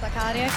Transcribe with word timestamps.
Sakaric 0.00 0.52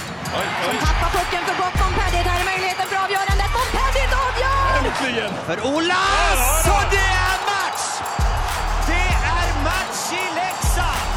som 0.66 0.78
tappar 0.86 1.10
pucken 1.18 1.44
för 1.48 1.56
gott. 1.62 1.76
Montpellier, 1.82 2.24
där 2.24 2.40
är 2.42 2.46
möjligheten 2.52 2.86
för 2.92 2.98
avgörandet. 3.06 3.50
Montpellier 3.58 4.10
avgör! 4.26 4.68
Äntligen! 4.78 5.34
För 5.48 5.58
Olas! 5.74 6.68
Och 6.76 6.86
det 6.96 7.10
är 7.28 7.38
match! 7.52 7.86
Det 8.88 9.08
är 9.38 9.48
match 9.70 10.04
i 10.22 10.24
Leksand! 10.42 11.16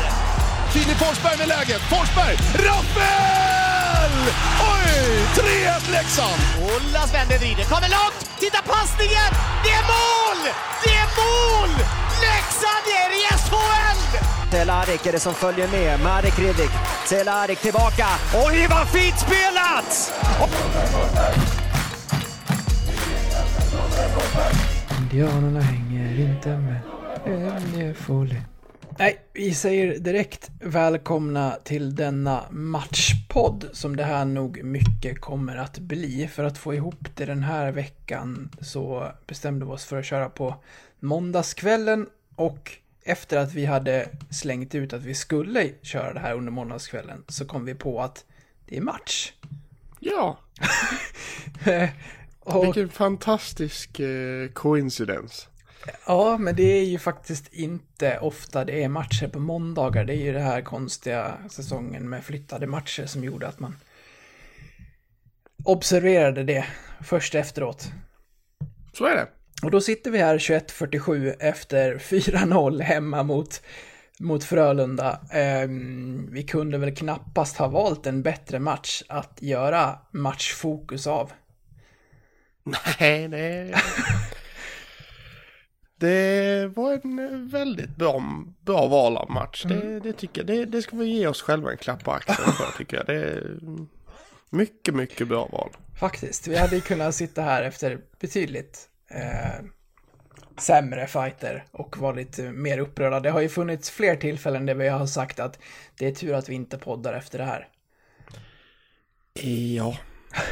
Filip 0.73 0.99
Forsberg 0.99 1.37
med 1.39 1.49
läget. 1.49 1.83
Forsberg! 1.93 2.37
Rappel! 2.67 4.15
Oj! 4.73 4.95
3-1 5.37 5.91
Leksand! 5.91 6.41
Olas 6.63 7.15
vänder, 7.15 7.39
vrider, 7.39 7.65
kommer 7.65 7.89
långt! 7.89 8.19
Titta 8.39 8.61
passningen! 8.73 9.31
Det 9.65 9.73
är 9.81 9.85
mål! 9.95 10.41
Det 10.85 10.95
är 11.05 11.09
mål! 11.21 11.71
Leksand 12.27 12.87
är 13.03 13.11
i 13.21 13.23
SHL! 13.45 14.04
Cehlárik 14.55 15.07
är 15.07 15.13
det 15.13 15.21
som 15.21 15.35
följer 15.35 15.69
med. 15.69 16.01
Marek 16.01 16.39
Hrivik. 16.39 16.71
Cehlárik 17.09 17.59
tillbaka. 17.59 18.07
Oj, 18.47 18.67
vad 18.71 18.89
fint 18.89 19.19
spelat! 19.19 20.13
Indianerna 25.01 25.61
hänger 25.61 26.21
inte 26.21 26.49
med. 26.49 26.81
Ännu. 27.27 27.95
Nej, 28.99 29.19
vi 29.33 29.55
säger 29.55 29.99
direkt 29.99 30.51
välkomna 30.61 31.57
till 31.65 31.95
denna 31.95 32.45
matchpodd 32.51 33.69
som 33.73 33.97
det 33.97 34.05
här 34.05 34.25
nog 34.25 34.65
mycket 34.65 35.21
kommer 35.21 35.57
att 35.57 35.79
bli. 35.79 36.29
För 36.33 36.45
att 36.45 36.59
få 36.59 36.75
ihop 36.75 37.09
det 37.15 37.25
den 37.25 37.43
här 37.43 37.73
veckan 37.73 38.51
så 38.61 39.13
bestämde 39.27 39.67
vi 39.67 39.73
oss 39.73 39.85
för 39.85 39.99
att 39.99 40.05
köra 40.05 40.29
på 40.29 40.55
måndagskvällen 41.01 42.07
och 42.37 42.79
efter 43.05 43.37
att 43.37 43.53
vi 43.55 43.65
hade 43.65 44.09
slängt 44.31 44.75
ut 44.75 44.93
att 44.93 45.03
vi 45.03 45.15
skulle 45.15 45.71
köra 45.83 46.13
det 46.13 46.21
här 46.21 46.35
under 46.35 46.53
måndagskvällen 46.53 47.25
så 47.29 47.45
kom 47.45 47.65
vi 47.65 47.75
på 47.75 48.03
att 48.03 48.25
det 48.67 48.77
är 48.77 48.81
match. 48.81 49.33
Ja, 50.01 50.39
Och, 52.41 52.65
vilken 52.65 52.89
fantastisk 52.89 54.01
eh, 54.01 54.49
coincidence. 54.49 55.47
ja, 56.07 56.39
men 56.39 56.57
det 56.57 56.63
är 56.63 56.85
ju 56.85 56.99
faktiskt 56.99 57.53
inte 57.53 58.19
ofta 58.19 58.65
det 58.65 58.85
är 58.85 58.89
matcher 58.89 59.29
på 59.29 59.39
måndagar. 59.39 60.05
Det 60.05 60.15
är 60.15 60.25
ju 60.25 60.33
det 60.33 60.41
här 60.41 60.63
konstiga 60.63 61.39
säsongen 61.51 62.09
med 62.09 62.25
flyttade 62.25 62.67
matcher 62.67 63.07
som 63.07 63.25
gjorde 63.25 63.49
att 63.49 63.61
man 63.61 63.77
observerade 65.65 66.45
det 66.45 66.65
först 67.03 67.35
efteråt. 67.35 67.93
Så 68.93 69.05
är 69.05 69.17
det. 69.17 69.29
Och 69.63 69.71
då 69.71 69.81
sitter 69.81 70.11
vi 70.11 70.19
här 70.19 70.39
21.47 70.39 71.35
efter 71.41 71.99
4-0 71.99 72.83
hemma 72.83 73.23
mot, 73.23 73.63
mot 74.19 74.45
Frölunda. 74.45 75.21
Ehm, 75.33 76.29
vi 76.33 76.43
kunde 76.43 76.79
väl 76.79 76.97
knappast 76.97 77.57
ha 77.57 77.69
valt 77.69 78.07
en 78.07 78.23
bättre 78.23 78.59
match 78.59 79.03
att 79.09 79.39
göra 79.43 79.99
matchfokus 80.11 81.07
av. 81.07 81.33
Nej, 82.99 83.29
det... 83.29 83.75
Det 85.97 86.67
var 86.77 86.93
en 86.93 87.19
eh, 87.19 87.39
väldigt 87.39 87.97
bra, 87.97 88.23
bra 88.61 88.87
val 88.87 89.17
av 89.17 89.31
match. 89.31 89.65
Det, 89.69 90.01
det 90.01 90.13
tycker 90.13 90.41
jag. 90.41 90.47
Det, 90.47 90.65
det 90.65 90.83
ska 90.83 90.97
vi 90.97 91.07
ge 91.07 91.27
oss 91.27 91.43
själva 91.43 91.71
en 91.71 91.77
klapp 91.77 92.05
på 92.05 92.13
axeln 92.13 92.53
för 92.53 92.79
tycker 92.79 92.97
jag. 92.97 93.07
Det 93.07 93.15
är 93.15 93.59
mycket, 94.51 94.95
mycket 94.95 95.29
bra 95.29 95.49
val. 95.53 95.71
Faktiskt, 96.01 96.49
vi 96.49 96.57
hade 96.57 96.81
kunnat 96.81 97.15
sitta 97.15 97.43
här 97.43 97.63
efter 97.63 97.99
betydligt 98.21 98.89
eh, 99.11 99.65
sämre 100.59 101.07
fighter 101.07 101.65
och 101.71 101.99
vara 101.99 102.13
lite 102.13 102.43
mer 102.43 102.79
upprörda. 102.79 103.21
Det 103.21 103.31
har 103.31 103.41
ju 103.41 103.49
funnits 103.49 103.91
fler 103.91 104.17
tillfällen 104.17 104.67
där 104.67 104.75
vi 104.75 104.89
har 104.89 105.07
sagt 105.07 105.41
att 105.41 105.59
det 105.99 106.07
är 106.07 106.13
tur 106.13 106.35
att 106.35 106.49
vi 106.49 106.55
inte 106.55 106.79
poddar 106.79 107.15
efter 107.15 107.39
det 107.39 107.45
här. 107.45 107.69
Ja. 109.79 109.97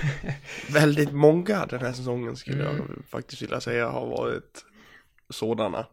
väldigt 0.72 1.12
många 1.12 1.66
den 1.66 1.80
här 1.80 1.92
säsongen 1.92 2.36
skulle 2.36 2.64
jag 2.64 2.74
faktiskt 3.10 3.42
vilja 3.42 3.60
säga 3.60 3.88
har 3.88 4.06
varit 4.06 4.64
sådana. 5.30 5.86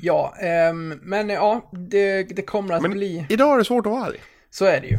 Ja, 0.00 0.34
ehm, 0.40 0.88
men 1.02 1.28
ja, 1.28 1.70
det, 1.72 2.22
det 2.22 2.42
kommer 2.42 2.74
att 2.74 2.82
Men 2.82 2.90
bli... 2.90 3.26
idag 3.28 3.54
är 3.54 3.58
det 3.58 3.64
svårt 3.64 3.86
att 3.86 3.92
vara 3.92 4.04
arg. 4.04 4.20
Så 4.50 4.64
är 4.64 4.80
det 4.80 4.86
ju. 4.86 4.98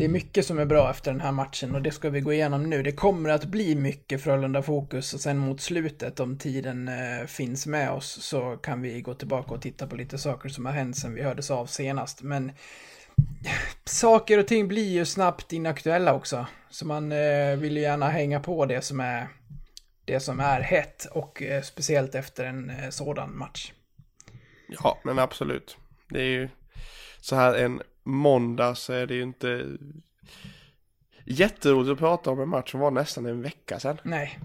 Det 0.00 0.04
är 0.04 0.08
mycket 0.08 0.46
som 0.46 0.58
är 0.58 0.64
bra 0.64 0.90
efter 0.90 1.10
den 1.10 1.20
här 1.20 1.32
matchen 1.32 1.74
och 1.74 1.82
det 1.82 1.90
ska 1.90 2.10
vi 2.10 2.20
gå 2.20 2.32
igenom 2.32 2.70
nu. 2.70 2.82
Det 2.82 2.92
kommer 2.92 3.30
att 3.30 3.44
bli 3.44 3.74
mycket 3.74 4.22
Frölunda-fokus 4.22 5.14
och 5.14 5.20
sen 5.20 5.38
mot 5.38 5.60
slutet, 5.60 6.20
om 6.20 6.38
tiden 6.38 6.88
eh, 6.88 7.26
finns 7.26 7.66
med 7.66 7.90
oss, 7.90 8.22
så 8.22 8.56
kan 8.56 8.82
vi 8.82 9.00
gå 9.00 9.14
tillbaka 9.14 9.54
och 9.54 9.62
titta 9.62 9.86
på 9.86 9.96
lite 9.96 10.18
saker 10.18 10.48
som 10.48 10.66
har 10.66 10.72
hänt 10.72 10.96
sen 10.96 11.14
vi 11.14 11.22
hördes 11.22 11.50
av 11.50 11.66
senast. 11.66 12.22
Men 12.22 12.48
eh, 12.48 13.52
saker 13.84 14.38
och 14.38 14.46
ting 14.46 14.68
blir 14.68 14.88
ju 14.88 15.04
snabbt 15.04 15.52
inaktuella 15.52 16.14
också. 16.14 16.46
Så 16.70 16.86
man 16.86 17.12
eh, 17.12 17.56
vill 17.56 17.76
ju 17.76 17.82
gärna 17.82 18.08
hänga 18.08 18.40
på 18.40 18.66
det 18.66 18.82
som 18.82 19.00
är, 19.00 19.28
det 20.04 20.20
som 20.20 20.40
är 20.40 20.60
hett 20.60 21.04
och 21.04 21.42
eh, 21.42 21.62
speciellt 21.62 22.14
efter 22.14 22.44
en 22.44 22.70
eh, 22.70 22.90
sådan 22.90 23.38
match. 23.38 23.72
Ja, 24.68 24.98
men 25.04 25.18
absolut. 25.18 25.76
Det 26.08 26.20
är 26.20 26.30
ju 26.30 26.48
så 27.20 27.36
här 27.36 27.54
en 27.54 27.82
måndag 28.10 28.74
så 28.74 28.92
är 28.92 29.06
det 29.06 29.14
ju 29.14 29.22
inte 29.22 29.66
jätteroligt 31.24 31.92
att 31.92 31.98
prata 31.98 32.30
om 32.30 32.40
en 32.40 32.48
match 32.48 32.70
som 32.70 32.80
var 32.80 32.90
nästan 32.90 33.26
en 33.26 33.42
vecka 33.42 33.80
sedan. 33.80 34.00
Nej. 34.02 34.38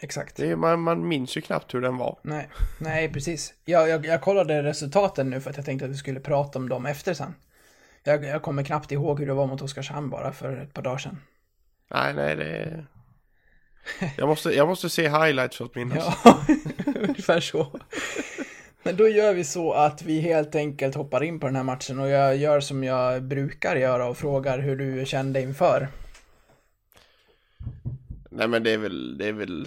Exakt. 0.00 0.40
Är, 0.40 0.56
man, 0.56 0.80
man 0.80 1.08
minns 1.08 1.36
ju 1.36 1.40
knappt 1.40 1.74
hur 1.74 1.80
den 1.80 1.96
var. 1.96 2.18
Nej, 2.22 2.48
nej 2.78 3.12
precis. 3.12 3.54
Jag, 3.64 3.88
jag, 3.88 4.06
jag 4.06 4.20
kollade 4.20 4.62
resultaten 4.62 5.30
nu 5.30 5.40
för 5.40 5.50
att 5.50 5.56
jag 5.56 5.66
tänkte 5.66 5.84
att 5.84 5.90
vi 5.90 5.96
skulle 5.96 6.20
prata 6.20 6.58
om 6.58 6.68
dem 6.68 6.86
efter 6.86 7.14
sen. 7.14 7.34
Jag, 8.04 8.24
jag 8.24 8.42
kommer 8.42 8.62
knappt 8.62 8.92
ihåg 8.92 9.20
hur 9.20 9.26
det 9.26 9.34
var 9.34 9.46
mot 9.46 9.62
Oskarshamn 9.62 10.10
bara 10.10 10.32
för 10.32 10.56
ett 10.56 10.74
par 10.74 10.82
dagar 10.82 10.98
sedan. 10.98 11.20
Nej, 11.90 12.14
nej, 12.14 12.36
det. 12.36 12.84
Jag 14.16 14.28
måste, 14.28 14.50
jag 14.50 14.68
måste 14.68 14.90
se 14.90 15.08
highlights 15.08 15.56
för 15.56 15.64
att 15.64 15.74
minnas. 15.74 16.20
Ja, 16.24 16.46
ungefär 16.86 17.40
så. 17.40 17.80
Men 18.88 18.96
då 18.96 19.08
gör 19.08 19.34
vi 19.34 19.44
så 19.44 19.72
att 19.72 20.02
vi 20.02 20.20
helt 20.20 20.54
enkelt 20.54 20.94
hoppar 20.94 21.22
in 21.22 21.40
på 21.40 21.46
den 21.46 21.56
här 21.56 21.62
matchen 21.62 22.00
och 22.00 22.08
jag 22.08 22.36
gör 22.36 22.60
som 22.60 22.84
jag 22.84 23.22
brukar 23.22 23.76
göra 23.76 24.08
och 24.08 24.16
frågar 24.16 24.58
hur 24.58 24.76
du 24.76 25.06
kände 25.06 25.42
inför. 25.42 25.88
Nej, 28.30 28.48
men 28.48 28.62
det 28.62 28.70
är 28.70 28.78
väl, 28.78 29.18
det 29.18 29.28
är 29.28 29.32
väl 29.32 29.66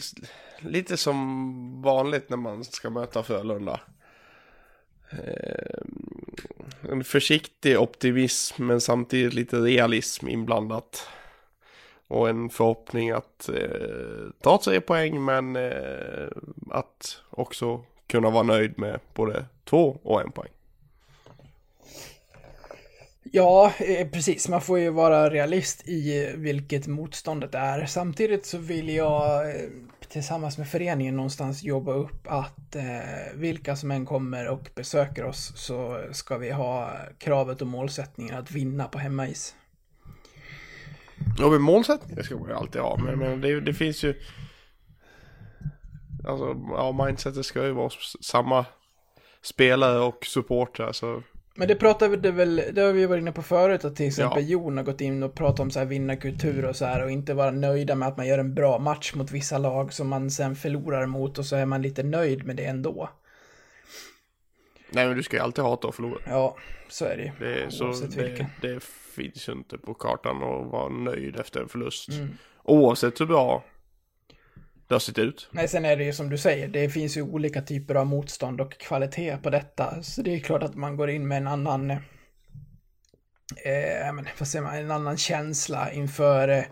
lite 0.60 0.98
som 0.98 1.82
vanligt 1.82 2.30
när 2.30 2.38
man 2.38 2.64
ska 2.64 2.90
möta 2.90 3.24
Frölunda. 3.24 3.80
Eh, 5.12 5.82
en 6.92 7.04
försiktig 7.04 7.80
optimism 7.80 8.66
men 8.66 8.82
samtidigt 8.82 9.34
lite 9.34 9.58
realism 9.58 10.28
inblandat. 10.28 11.08
Och 12.08 12.30
en 12.30 12.50
förhoppning 12.50 13.12
att 13.12 13.50
eh, 13.50 14.30
ta 14.42 14.62
tre 14.64 14.82
poäng 14.82 15.26
men 15.26 15.56
eh, 15.56 16.28
att 16.72 17.22
också 17.30 17.84
kunna 18.12 18.30
vara 18.30 18.44
nöjd 18.44 18.80
med 18.80 19.00
både 19.14 19.46
två 19.66 20.00
och 20.04 20.22
en 20.22 20.32
poäng. 20.32 20.50
Ja, 23.24 23.74
eh, 23.80 24.08
precis. 24.08 24.50
Man 24.50 24.62
får 24.62 24.80
ju 24.80 24.90
vara 24.90 25.30
realist 25.30 25.88
i 25.88 26.34
vilket 26.36 26.88
motståndet 26.88 27.56
är. 27.56 27.86
Samtidigt 27.86 28.46
så 28.46 28.58
vill 28.58 28.90
jag 28.90 29.50
eh, 29.50 29.56
tillsammans 30.10 30.58
med 30.58 30.68
föreningen 30.68 31.16
någonstans 31.16 31.64
jobba 31.64 31.94
upp 31.94 32.28
att 32.28 32.76
eh, 32.76 32.84
vilka 33.36 33.76
som 33.76 33.92
än 33.92 34.06
kommer 34.06 34.48
och 34.48 34.70
besöker 34.76 35.26
oss 35.26 35.54
så 35.56 36.02
ska 36.12 36.38
vi 36.38 36.52
ha 36.52 36.92
kravet 37.18 37.62
och 37.62 37.68
målsättningen 37.68 38.38
att 38.38 38.52
vinna 38.52 38.88
på 38.88 39.00
hemmais. 39.00 39.56
Ja 41.38 41.50
men 41.50 41.62
målsättningar 41.62 42.24
ska 42.24 42.36
man 42.36 42.50
ju 42.50 42.56
alltid 42.56 42.82
ha 42.82 42.98
men, 42.98 43.20
men 43.20 43.42
det, 43.42 43.62
det 43.62 43.74
finns 43.74 44.04
ju 44.04 44.14
Alltså 46.28 46.56
ja 46.70 47.06
mindsetet 47.06 47.46
ska 47.46 47.66
ju 47.66 47.72
vara 47.72 47.90
samma 48.22 48.66
spelare 49.42 50.00
och 50.00 50.26
supportrar 50.26 50.92
så 50.92 51.24
Men 51.56 51.68
det 51.68 51.76
pratade 51.76 52.18
vi 52.18 52.32
väl, 52.32 52.64
det 52.74 52.82
har 52.82 52.94
vi 52.94 53.06
varit 53.06 53.22
inne 53.22 53.32
på 53.32 53.42
förut, 53.42 53.86
att 53.86 53.96
till 53.96 54.08
exempel 54.08 54.44
Ja. 54.44 54.50
Jon 54.50 54.78
har 54.78 54.84
gått 54.84 55.02
in 55.02 55.24
och 55.24 55.36
pratat 55.36 55.60
om 55.60 55.72
så 55.72 55.80
här 55.80 55.86
vinnarkultur 55.86 56.66
och 56.66 56.76
så 56.76 56.86
här 56.86 57.04
och 57.04 57.12
inte 57.12 57.34
vara 57.34 57.52
nöjda 57.52 57.96
med 57.96 58.08
att 58.08 58.18
man 58.18 58.28
gör 58.28 58.40
en 58.40 58.54
bra 58.54 58.80
match 58.80 59.14
mot 59.14 59.32
vissa 59.32 59.58
lag 59.58 59.94
som 59.94 60.08
man 60.08 60.32
sen 60.32 60.56
förlorar 60.56 61.06
mot 61.06 61.38
och 61.38 61.46
så 61.46 61.56
är 61.56 61.66
man 61.66 61.82
lite 61.82 62.04
nöjd 62.04 62.46
med 62.46 62.56
det 62.56 62.66
ändå. 62.66 63.10
Nej 64.94 65.08
men 65.08 65.18
du 65.18 65.24
ska 65.24 65.38
ju 65.38 65.44
alltid 65.44 65.64
hata 65.64 65.88
att 65.88 65.96
förlora. 65.96 66.22
Ja, 66.26 66.56
så 66.90 67.06
är 67.06 67.18
det 67.18 67.24
ju. 67.24 67.32
Det, 67.40 67.64
är, 67.64 67.70
så 67.70 67.86
det, 68.16 68.48
det 68.62 68.84
finns 69.16 69.50
ju 69.50 69.54
inte 69.54 69.78
på 69.78 69.94
kartan 69.94 70.36
att 70.36 70.72
vara 70.72 70.90
nöjd 70.90 71.40
efter 71.40 71.62
en 71.62 71.70
förlust. 71.70 72.10
Mm. 72.10 72.38
Oavsett 72.64 73.22
hur 73.22 73.26
bra 73.26 73.64
det 74.92 74.96
har 74.96 75.00
sett 75.00 75.18
ut. 75.18 75.50
Nej, 75.52 75.68
sen 75.68 75.86
är 75.86 75.96
det 75.96 76.04
ju 76.04 76.14
som 76.14 76.30
du 76.30 76.38
säger, 76.38 76.68
det 76.68 76.90
finns 76.90 77.18
ju 77.18 77.22
olika 77.22 77.62
typer 77.62 77.96
av 77.96 78.08
motstånd 78.08 78.62
och 78.62 78.78
kvalitet 78.78 79.38
på 79.38 79.50
detta. 79.50 80.04
Så 80.04 80.22
det 80.22 80.36
är 80.36 80.40
klart 80.40 80.64
att 80.64 80.76
man 80.76 80.98
går 80.98 81.10
in 81.10 81.28
med 81.28 81.38
en 81.38 81.48
annan, 81.48 81.92
eh, 81.92 81.98
men, 84.14 84.28
vad 84.40 84.48
säger 84.48 84.64
man, 84.64 84.76
en 84.76 84.92
annan 84.92 85.18
känsla 85.18 85.92
inför 85.92 86.48
eh, 86.48 86.64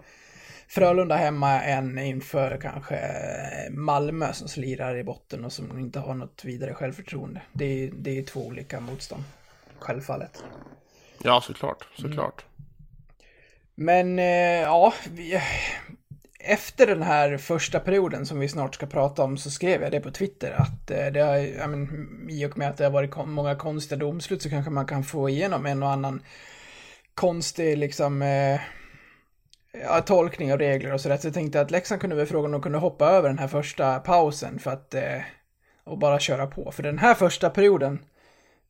Frölunda 0.68 1.16
hemma 1.16 1.62
än 1.62 1.98
inför 1.98 2.57
kanske 2.62 2.95
eh, 2.95 3.71
Malmö 3.71 4.33
som 4.33 4.48
slirar 4.48 4.98
i 4.98 5.04
botten 5.04 5.45
och 5.45 5.54
som 5.54 5.80
inte 5.80 6.00
har 6.00 6.13
något 6.13 6.45
vidare 6.45 6.74
självförtroende. 6.74 7.42
Det 7.54 7.66
är, 7.66 7.92
det 7.94 8.18
är 8.18 8.24
två 8.24 8.48
olika 8.48 8.80
motstånd, 8.80 9.24
självfallet. 9.80 10.44
Ja 11.24 11.42
såklart, 11.42 11.88
såklart. 11.95 12.45
Men 13.75 14.19
eh, 14.19 14.62
ja, 14.62 14.94
vi, 15.12 15.42
efter 16.39 16.88
den 16.88 17.01
här 17.01 17.38
första 17.38 17.80
perioden 17.80 18.25
som 18.25 18.39
vi 18.39 18.47
snart 18.47 18.75
ska 18.75 18.86
prata 18.86 19.24
om 19.24 19.38
så 19.38 19.51
skrev 19.51 19.81
jag 19.81 19.91
det 19.91 20.00
på 20.00 20.12
Twitter 20.12 20.51
att 20.51 20.91
eh, 20.91 21.07
det 21.07 21.19
har, 21.19 21.36
ja, 21.38 21.68
men, 21.68 22.07
i 22.30 22.45
och 22.45 22.57
med 22.57 22.69
att 22.69 22.77
det 22.77 22.83
har 22.83 22.91
varit 22.91 23.27
många 23.27 23.56
konstiga 23.56 24.00
domslut 24.00 24.41
så 24.41 24.50
kanske 24.50 24.71
man 24.71 24.86
kan 24.86 25.03
få 25.03 25.30
igenom 25.30 25.65
en 25.65 25.83
och 25.83 25.91
annan 25.91 26.21
konstig 27.15 27.77
liksom 27.77 28.21
eh, 28.21 28.59
ja, 29.71 30.01
tolkning 30.01 30.53
av 30.53 30.59
regler 30.59 30.94
och 30.94 31.01
sådär. 31.01 31.18
Så 31.18 31.27
jag 31.27 31.33
tänkte 31.33 31.62
att 31.62 31.71
Leksand 31.71 32.01
kunde 32.01 32.15
väl 32.15 32.25
fråga 32.25 32.45
om 32.45 32.51
de 32.51 32.62
kunde 32.62 32.77
hoppa 32.77 33.06
över 33.06 33.30
den 33.30 33.39
här 33.39 33.47
första 33.47 34.00
pausen 34.00 34.59
för 34.59 34.71
att 34.71 34.94
eh, 34.94 35.21
och 35.83 35.97
bara 35.97 36.19
köra 36.19 36.47
på. 36.47 36.71
För 36.71 36.83
den 36.83 36.97
här 36.97 37.13
första 37.13 37.50
perioden, 37.50 38.00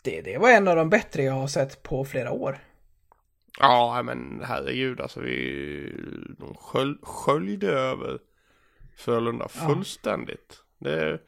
det, 0.03 0.21
det 0.21 0.37
var 0.37 0.49
en 0.49 0.67
av 0.67 0.75
de 0.75 0.89
bättre 0.89 1.23
jag 1.23 1.33
har 1.33 1.47
sett 1.47 1.83
på 1.83 2.05
flera 2.05 2.31
år. 2.31 2.59
Ja, 3.59 4.01
men 4.03 4.41
herregud 4.45 5.01
alltså 5.01 5.19
vi 5.19 5.93
de 6.39 6.55
skölj, 6.55 6.97
sköljde 7.01 7.71
över 7.71 8.19
Frölunda 8.95 9.47
fullständigt. 9.47 10.63
Det, 10.77 11.19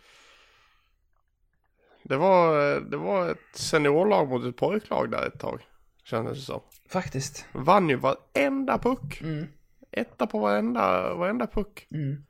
det, 2.04 2.18
var, 2.18 2.76
det 2.80 2.98
var 2.98 3.30
ett 3.30 3.56
seniorlag 3.56 4.30
mot 4.30 4.46
ett 4.46 4.58
pojklag 4.58 5.12
där 5.12 5.28
ett 5.28 5.40
tag. 5.40 5.62
Kändes 6.04 6.38
det 6.38 6.44
som. 6.44 6.62
Faktiskt. 6.90 7.46
Vann 7.52 7.90
ju 7.90 7.96
varenda 7.96 8.78
puck. 8.78 9.22
Mm. 9.22 9.48
Etta 9.92 10.28
på 10.28 10.40
varenda, 10.40 11.14
varenda 11.14 11.48
puck. 11.48 11.88
Mm. 11.92 12.24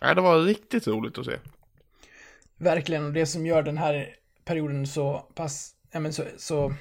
Nej, 0.00 0.14
det 0.14 0.20
var 0.20 0.40
riktigt 0.40 0.86
roligt 0.86 1.18
att 1.18 1.26
se. 1.26 1.38
Verkligen, 2.56 3.06
och 3.06 3.12
det 3.12 3.26
som 3.26 3.46
gör 3.46 3.62
den 3.62 3.78
här 3.78 4.16
perioden 4.44 4.86
så 4.86 5.18
pass, 5.34 5.74
ja 5.90 6.00
men 6.00 6.12
så, 6.12 6.24
så, 6.36 6.74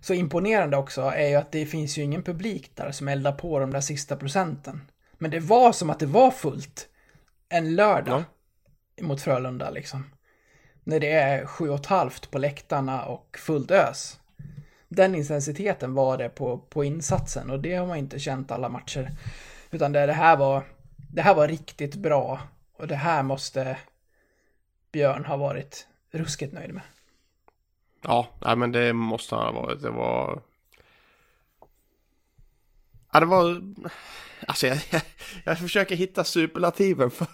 så 0.00 0.14
imponerande 0.14 0.76
också 0.76 1.02
är 1.02 1.28
ju 1.28 1.34
att 1.34 1.52
det 1.52 1.66
finns 1.66 1.98
ju 1.98 2.02
ingen 2.02 2.22
publik 2.22 2.70
där 2.74 2.90
som 2.90 3.08
eldar 3.08 3.32
på 3.32 3.58
de 3.58 3.70
där 3.70 3.80
sista 3.80 4.16
procenten. 4.16 4.90
Men 5.18 5.30
det 5.30 5.40
var 5.40 5.72
som 5.72 5.90
att 5.90 5.98
det 5.98 6.06
var 6.06 6.30
fullt 6.30 6.88
en 7.48 7.74
lördag 7.74 8.24
mot 9.00 9.20
Frölunda 9.20 9.70
liksom. 9.70 10.04
När 10.84 11.00
det 11.00 11.12
är 11.12 11.46
sju 11.46 11.68
och 11.68 11.80
ett 11.80 11.86
halvt 11.86 12.30
på 12.30 12.38
läktarna 12.38 13.04
och 13.04 13.38
fullt 13.38 13.70
ös. 13.70 14.20
Den 14.88 15.14
intensiteten 15.14 15.94
var 15.94 16.18
det 16.18 16.28
på, 16.28 16.58
på 16.58 16.84
insatsen 16.84 17.50
och 17.50 17.60
det 17.60 17.74
har 17.74 17.86
man 17.86 17.96
inte 17.96 18.18
känt 18.18 18.50
alla 18.50 18.68
matcher. 18.68 19.10
Utan 19.70 19.92
det, 19.92 20.06
det 20.06 20.12
här 20.12 20.36
var, 20.36 20.62
det 20.96 21.22
här 21.22 21.34
var 21.34 21.48
riktigt 21.48 21.94
bra 21.94 22.40
och 22.76 22.88
det 22.88 22.96
här 22.96 23.22
måste 23.22 23.76
Björn 24.92 25.24
ha 25.24 25.36
varit 25.36 25.86
ruskigt 26.10 26.52
nöjd 26.52 26.74
med. 26.74 26.82
Ja, 28.06 28.28
nej 28.40 28.56
men 28.56 28.72
det 28.72 28.92
måste 28.92 29.34
han 29.34 29.54
ha 29.54 29.62
varit. 29.62 29.82
Det 29.82 29.90
var... 29.90 30.42
Ja, 33.12 33.20
det 33.20 33.26
var... 33.26 33.62
Alltså 34.46 34.66
jag, 34.66 34.78
jag, 34.90 35.02
jag 35.44 35.58
försöker 35.58 35.96
hitta 35.96 36.24
superlativen 36.24 37.10
för, 37.10 37.26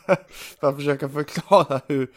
för 0.60 0.69
att 0.69 0.76
försöka 0.76 1.08
förklara 1.08 1.80
hur, 1.88 2.10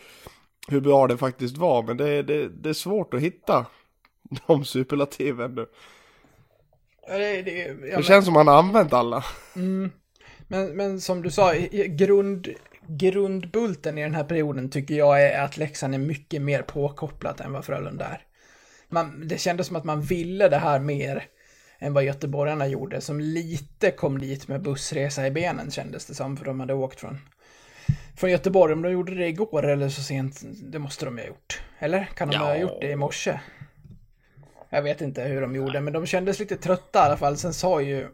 hur 0.68 0.82
bra 0.82 1.08
det 1.08 1.18
faktiskt 1.18 1.58
var. 1.58 1.84
Men 1.84 1.98
det, 1.98 2.24
det, 2.24 2.50
det 2.50 2.70
är 2.70 2.74
svårt 2.74 3.14
att 3.14 3.22
hitta 3.22 3.66
de 4.48 4.66
superlativen 4.66 5.56
nu. 5.56 5.66
Ja, 7.08 7.18
det, 7.18 7.42
det, 7.42 7.74
Det 7.74 7.94
men, 7.94 8.04
känns 8.04 8.26
som 8.26 8.36
han 8.36 8.48
har 8.48 8.58
använt 8.58 8.94
alla. 8.94 9.26
men, 10.48 10.70
men 10.76 11.02
som 11.02 11.22
du 11.22 11.32
sa, 11.32 11.54
grund, 11.88 12.48
grundbulten 12.88 13.98
i 13.98 14.02
den 14.02 14.16
här 14.16 14.24
perioden 14.24 14.70
tycker 14.70 14.96
jag 14.96 15.24
är 15.24 15.44
att 15.44 15.58
Leksand 15.58 15.94
är 15.94 16.00
mycket 16.00 16.42
mer 16.42 16.62
påkopplat 16.62 17.40
än 17.40 17.52
vad 17.52 17.66
Frölunda 17.66 18.06
är. 18.06 18.22
Man, 18.90 19.28
det 19.28 19.38
kändes 19.38 19.68
som 19.68 19.76
att 19.76 19.84
man 19.84 20.02
ville 20.02 20.50
det 20.50 20.58
här 20.58 20.80
mer 20.80 21.24
än 21.80 21.94
vad 21.94 22.04
göteborgarna 22.04 22.68
gjorde, 22.68 23.02
som 23.02 23.20
lite 23.20 23.92
kom 23.92 24.20
dit 24.20 24.48
med 24.48 24.62
bussresa 24.62 25.28
i 25.28 25.32
benen 25.32 25.72
kändes 25.72 26.06
det 26.06 26.14
som, 26.14 26.38
för 26.38 26.46
de 26.46 26.60
hade 26.60 26.74
åkt 26.74 27.00
från, 27.00 27.18
från 28.18 28.32
Göteborg. 28.32 28.74
Om 28.74 28.82
de 28.82 28.92
gjorde 28.92 29.16
det 29.16 29.28
igår 29.28 29.66
eller 29.66 29.90
så 29.90 30.02
sent, 30.04 30.42
det 30.64 30.80
måste 30.80 31.06
de 31.06 31.18
ju 31.18 31.24
ha 31.24 31.28
gjort. 31.28 31.62
Eller? 31.80 32.06
Kan 32.06 32.30
de 32.30 32.38
ha 32.38 32.50
Ja. 32.56 32.58
gjort 32.62 32.82
det 32.82 32.92
i 32.92 32.96
morse? 32.96 33.40
Jag 34.70 34.82
vet 34.82 35.02
inte 35.02 35.22
hur 35.24 35.42
de 35.42 35.56
gjorde, 35.56 35.82
men 35.82 35.94
de 35.94 36.06
kändes 36.06 36.40
lite 36.40 36.58
trötta 36.58 37.00
i 37.00 37.02
alla 37.02 37.18
fall. 37.18 37.38
Sen 37.38 37.54
sa 37.54 37.82
ju 37.82 38.08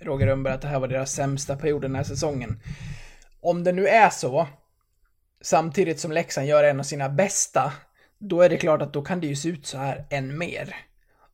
Roger 0.00 0.26
Rönnberg 0.26 0.54
att 0.54 0.62
det 0.62 0.68
här 0.68 0.80
var 0.80 0.88
deras 0.88 1.12
sämsta 1.12 1.56
period 1.56 1.82
den 1.82 1.94
här 1.94 2.04
säsongen. 2.04 2.60
Om 3.40 3.64
det 3.64 3.72
nu 3.72 3.86
är 3.88 4.10
så, 4.10 4.46
samtidigt 5.40 6.00
som 6.00 6.12
Leksand 6.12 6.46
gör 6.46 6.64
en 6.64 6.80
av 6.80 6.84
sina 6.84 7.08
bästa, 7.08 7.72
då 8.18 8.40
är 8.40 8.48
det 8.48 8.56
klart 8.56 8.82
att 8.82 8.92
då 8.92 9.02
kan 9.02 9.20
det 9.20 9.26
ju 9.26 9.36
se 9.36 9.48
ut 9.48 9.66
så 9.66 9.78
här 9.78 10.04
än 10.10 10.38
mer. 10.38 10.76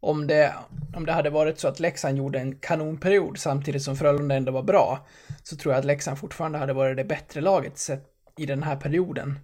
Om 0.00 0.26
det, 0.26 0.54
om 0.96 1.06
det 1.06 1.12
hade 1.12 1.30
varit 1.30 1.58
så 1.58 1.68
att 1.68 1.80
Leksand 1.80 2.18
gjorde 2.18 2.38
en 2.38 2.54
kanonperiod 2.54 3.38
samtidigt 3.38 3.82
som 3.82 3.96
Frölunda 3.96 4.34
ändå 4.34 4.52
var 4.52 4.62
bra, 4.62 5.06
så 5.42 5.56
tror 5.56 5.74
jag 5.74 5.78
att 5.78 5.84
Leksand 5.84 6.18
fortfarande 6.18 6.58
hade 6.58 6.72
varit 6.72 6.96
det 6.96 7.04
bättre 7.04 7.40
laget 7.40 7.78
sett 7.78 8.04
i 8.38 8.46
den 8.46 8.62
här 8.62 8.76
perioden. 8.76 9.38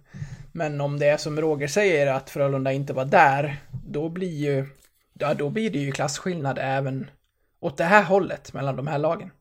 Men 0.51 0.81
om 0.81 0.99
det 0.99 1.05
är 1.05 1.17
som 1.17 1.41
Roger 1.41 1.67
säger 1.67 2.07
att 2.07 2.29
Frölunda 2.29 2.71
inte 2.71 2.93
var 2.93 3.05
där, 3.05 3.57
då 3.87 4.09
blir 4.09 4.37
ju, 4.37 4.65
ja, 5.13 5.33
då 5.33 5.49
blir 5.49 5.69
det 5.69 5.79
ju 5.79 5.91
klasskillnad 5.91 6.57
även 6.61 7.09
åt 7.59 7.77
det 7.77 7.83
här 7.83 8.03
hållet 8.03 8.53
mellan 8.53 8.75
de 8.75 8.87
här 8.87 8.97
lagen. 8.97 9.31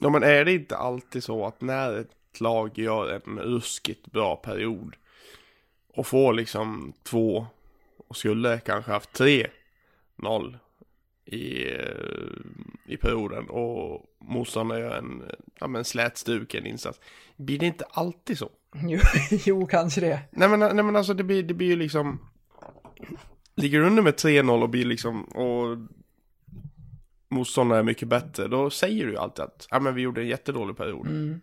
Ja 0.00 0.10
men 0.10 0.22
är 0.22 0.44
det 0.44 0.52
inte 0.52 0.76
alltid 0.76 1.24
så 1.24 1.46
att 1.46 1.60
när 1.60 2.00
ett 2.00 2.40
lag 2.40 2.78
gör 2.78 3.20
en 3.26 3.38
ruskigt 3.38 4.06
bra 4.06 4.36
period 4.36 4.96
och 5.94 6.06
får 6.06 6.32
liksom 6.32 6.92
två 7.02 7.46
och 8.08 8.16
skulle 8.16 8.60
kanske 8.60 8.92
haft 8.92 9.12
tre 9.12 9.46
noll 10.16 10.58
i, 11.24 11.72
eh, 11.72 12.36
i 12.86 12.96
perioden 12.96 13.48
och 13.48 14.02
motståndaren 14.20 14.82
gör 14.82 14.98
en, 14.98 15.22
ja, 15.60 15.66
men 15.66 15.84
slätstruken 15.84 16.66
insats. 16.66 17.00
Blir 17.36 17.58
det 17.58 17.66
inte 17.66 17.84
alltid 17.90 18.38
så? 18.38 18.50
Jo, 18.74 18.98
jo 19.46 19.66
kanske 19.66 20.00
det. 20.00 20.20
Nej 20.30 20.48
men, 20.48 20.60
nej, 20.60 20.84
men 20.84 20.96
alltså 20.96 21.14
det 21.14 21.24
blir, 21.24 21.42
det 21.42 21.54
blir 21.54 21.68
ju 21.68 21.76
liksom 21.76 22.18
Ligger 23.56 23.80
under 23.80 24.02
med 24.02 24.14
3-0 24.14 24.62
och 24.62 24.68
blir 24.68 24.84
liksom 24.84 25.24
och 25.24 25.78
motståndaren 27.28 27.80
är 27.80 27.84
mycket 27.84 28.08
bättre, 28.08 28.48
då 28.48 28.70
säger 28.70 29.06
du 29.06 29.12
ju 29.12 29.18
alltid 29.18 29.44
att 29.44 29.66
ja 29.70 29.80
men 29.80 29.94
vi 29.94 30.02
gjorde 30.02 30.20
en 30.20 30.26
jättedålig 30.26 30.76
period. 30.76 31.06
Mm. 31.06 31.40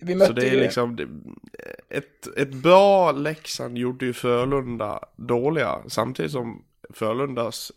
Vi 0.00 0.12
Så 0.12 0.18
mötte 0.18 0.32
det 0.32 0.48
är 0.48 0.54
ju, 0.54 0.60
liksom 0.60 0.96
det, 0.96 1.08
ett, 1.88 2.26
ett 2.36 2.54
bra 2.54 3.12
Leksand 3.12 3.78
gjorde 3.78 4.06
ju 4.06 4.12
Frölunda 4.12 5.00
dåliga 5.16 5.82
samtidigt 5.88 6.32
som 6.32 6.64
Frölundas 6.90 7.72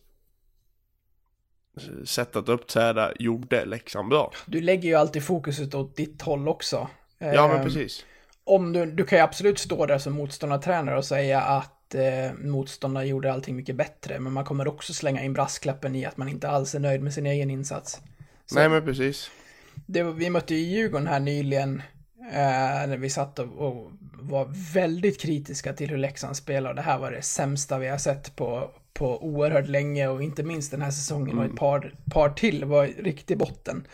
sätt 2.06 2.36
att 2.36 2.50
uppträda 2.50 3.14
gjorde 3.20 3.66
Leksand 3.66 4.10
bra. 4.10 4.32
du 4.46 4.62
lägger 4.62 4.90
ju 4.90 4.96
alltid 4.96 5.24
fokuset 5.24 5.76
åt 5.76 5.96
ditt 5.96 6.22
håll 6.22 6.48
också. 6.48 6.88
Ja 7.18 7.48
men 7.48 7.58
Ehm, 7.58 7.64
precis. 7.64 8.06
Om 8.44 8.74
du, 8.74 8.86
du 8.86 9.06
kan 9.06 9.18
ju 9.18 9.24
absolut 9.24 9.60
stå 9.60 9.86
där 9.86 9.98
som 9.98 10.14
motståndartränare 10.14 10.98
och 10.98 11.06
säga 11.06 11.42
att 11.42 11.96
eh, 11.96 12.34
motståndare 12.44 13.08
gjorde 13.08 13.34
allting 13.34 13.56
mycket 13.56 13.76
bättre, 13.76 14.20
men 14.20 14.34
man 14.34 14.46
kommer 14.46 14.68
också 14.68 14.94
slänga 14.94 15.24
in 15.24 15.34
brasklappen 15.34 15.96
i 15.96 16.06
att 16.06 16.18
man 16.18 16.30
inte 16.30 16.50
alls 16.50 16.76
är 16.76 16.80
nöjd 16.80 17.02
med 17.02 17.14
sin 17.14 17.26
egen 17.26 17.50
insats. 17.50 18.02
Så 18.46 18.56
Nej 18.56 18.70
men 18.70 18.86
precis. 18.86 19.32
det, 19.86 20.04
vi 20.04 20.30
mötte 20.30 20.56
ju 20.56 20.62
Djurgården 20.62 21.08
här 21.08 21.20
nyligen, 21.20 21.82
eh, 22.28 22.88
när 22.88 22.98
vi 22.98 23.10
satt 23.10 23.40
och, 23.40 23.48
och 23.58 23.92
var 24.20 24.74
väldigt 24.74 25.22
kritiska 25.22 25.74
till 25.74 25.90
hur 25.90 25.98
Leksand 25.98 26.36
spelar. 26.36 26.74
Det 26.74 26.82
här 26.82 27.00
var 27.00 27.12
det 27.12 27.22
sämsta 27.22 27.78
vi 27.78 27.88
har 27.88 27.98
sett 27.98 28.36
på, 28.36 28.72
på 28.94 29.24
oerhört 29.24 29.68
länge 29.68 30.08
och 30.08 30.24
inte 30.24 30.44
minst 30.44 30.72
den 30.72 30.82
här 30.82 30.92
säsongen 30.92 31.38
och 31.38 31.46
ett 31.46 31.56
par, 31.56 31.94
par 32.12 32.30
till 32.30 32.66
var 32.66 32.88
riktig 32.88 33.38
botten. 33.38 33.88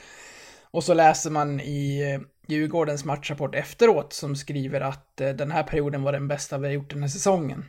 Och 0.71 0.83
så 0.83 0.93
läser 0.93 1.31
man 1.31 1.59
i 1.59 2.11
eh, 2.13 2.21
Djurgårdens 2.47 3.05
matchrapport 3.05 3.55
efteråt 3.55 4.13
som 4.13 4.35
skriver 4.35 4.81
att 4.81 5.21
eh, 5.21 5.29
den 5.29 5.51
här 5.51 5.63
perioden 5.63 6.03
var 6.03 6.11
den 6.11 6.27
bästa 6.27 6.57
vi 6.57 6.67
har 6.67 6.73
gjort 6.73 6.89
den 6.89 7.01
här 7.01 7.09
säsongen. 7.09 7.65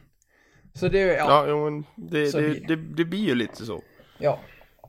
Så 0.75 0.89
det, 0.89 0.99
ja, 0.99 1.49
Ja, 1.49 1.71
men 1.71 1.85
det, 1.97 2.33
det, 2.33 2.39
blir 2.39 2.65
det, 2.69 2.77
det 2.77 3.05
blir 3.05 3.29
ju 3.29 3.35
lite 3.35 3.67
så. 3.67 3.83
Ja. 4.19 4.41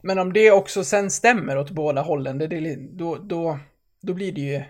Men 0.03 0.19
om 0.19 0.33
det 0.33 0.51
också 0.51 0.83
sen 0.83 1.11
stämmer 1.11 1.57
åt 1.57 1.71
båda 1.71 2.01
hållen, 2.01 2.37
det, 2.37 2.47
det, 2.47 2.75
då, 2.75 3.15
då, 3.15 3.59
då 4.01 4.13
blir 4.13 4.31
det 4.31 4.41
ju 4.41 4.63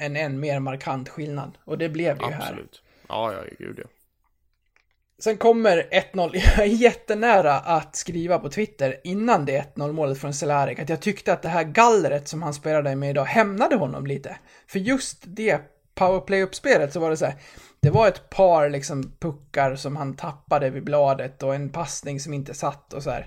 en 0.00 0.16
än 0.16 0.40
mer 0.40 0.60
markant 0.60 1.08
skillnad. 1.08 1.58
Och 1.64 1.78
det 1.78 1.88
blev 1.88 2.18
det 2.18 2.24
ju 2.24 2.32
här. 2.32 2.42
Absolut. 2.42 2.82
Ja, 3.08 3.32
ja, 3.32 3.42
gud 3.58 3.78
ja. 3.78 3.84
Sen 5.20 5.36
kommer 5.36 5.88
1-0. 6.12 6.30
Jag 6.56 6.58
är 6.58 6.64
jättenära 6.64 7.54
att 7.54 7.96
skriva 7.96 8.38
på 8.38 8.48
Twitter 8.48 9.00
innan 9.04 9.44
det 9.44 9.74
1-0 9.74 9.92
målet 9.92 10.18
från 10.18 10.34
Cehlarik 10.34 10.78
att 10.78 10.88
jag 10.88 11.02
tyckte 11.02 11.32
att 11.32 11.42
det 11.42 11.48
här 11.48 11.64
gallret 11.64 12.28
som 12.28 12.42
han 12.42 12.54
spelade 12.54 12.96
med 12.96 13.10
idag 13.10 13.24
hämnade 13.24 13.76
honom 13.76 14.06
lite. 14.06 14.36
För 14.66 14.78
just 14.78 15.22
det 15.26 15.60
powerplay-uppspelet 15.94 16.92
så 16.92 17.00
var 17.00 17.10
det 17.10 17.16
så 17.16 17.24
här. 17.24 17.34
Det 17.80 17.90
var 17.90 18.08
ett 18.08 18.30
par 18.30 18.70
liksom 18.70 19.12
puckar 19.18 19.76
som 19.76 19.96
han 19.96 20.16
tappade 20.16 20.70
vid 20.70 20.84
bladet 20.84 21.42
och 21.42 21.54
en 21.54 21.70
passning 21.70 22.20
som 22.20 22.34
inte 22.34 22.54
satt 22.54 22.92
och 22.92 23.02
så 23.02 23.10
här. 23.10 23.26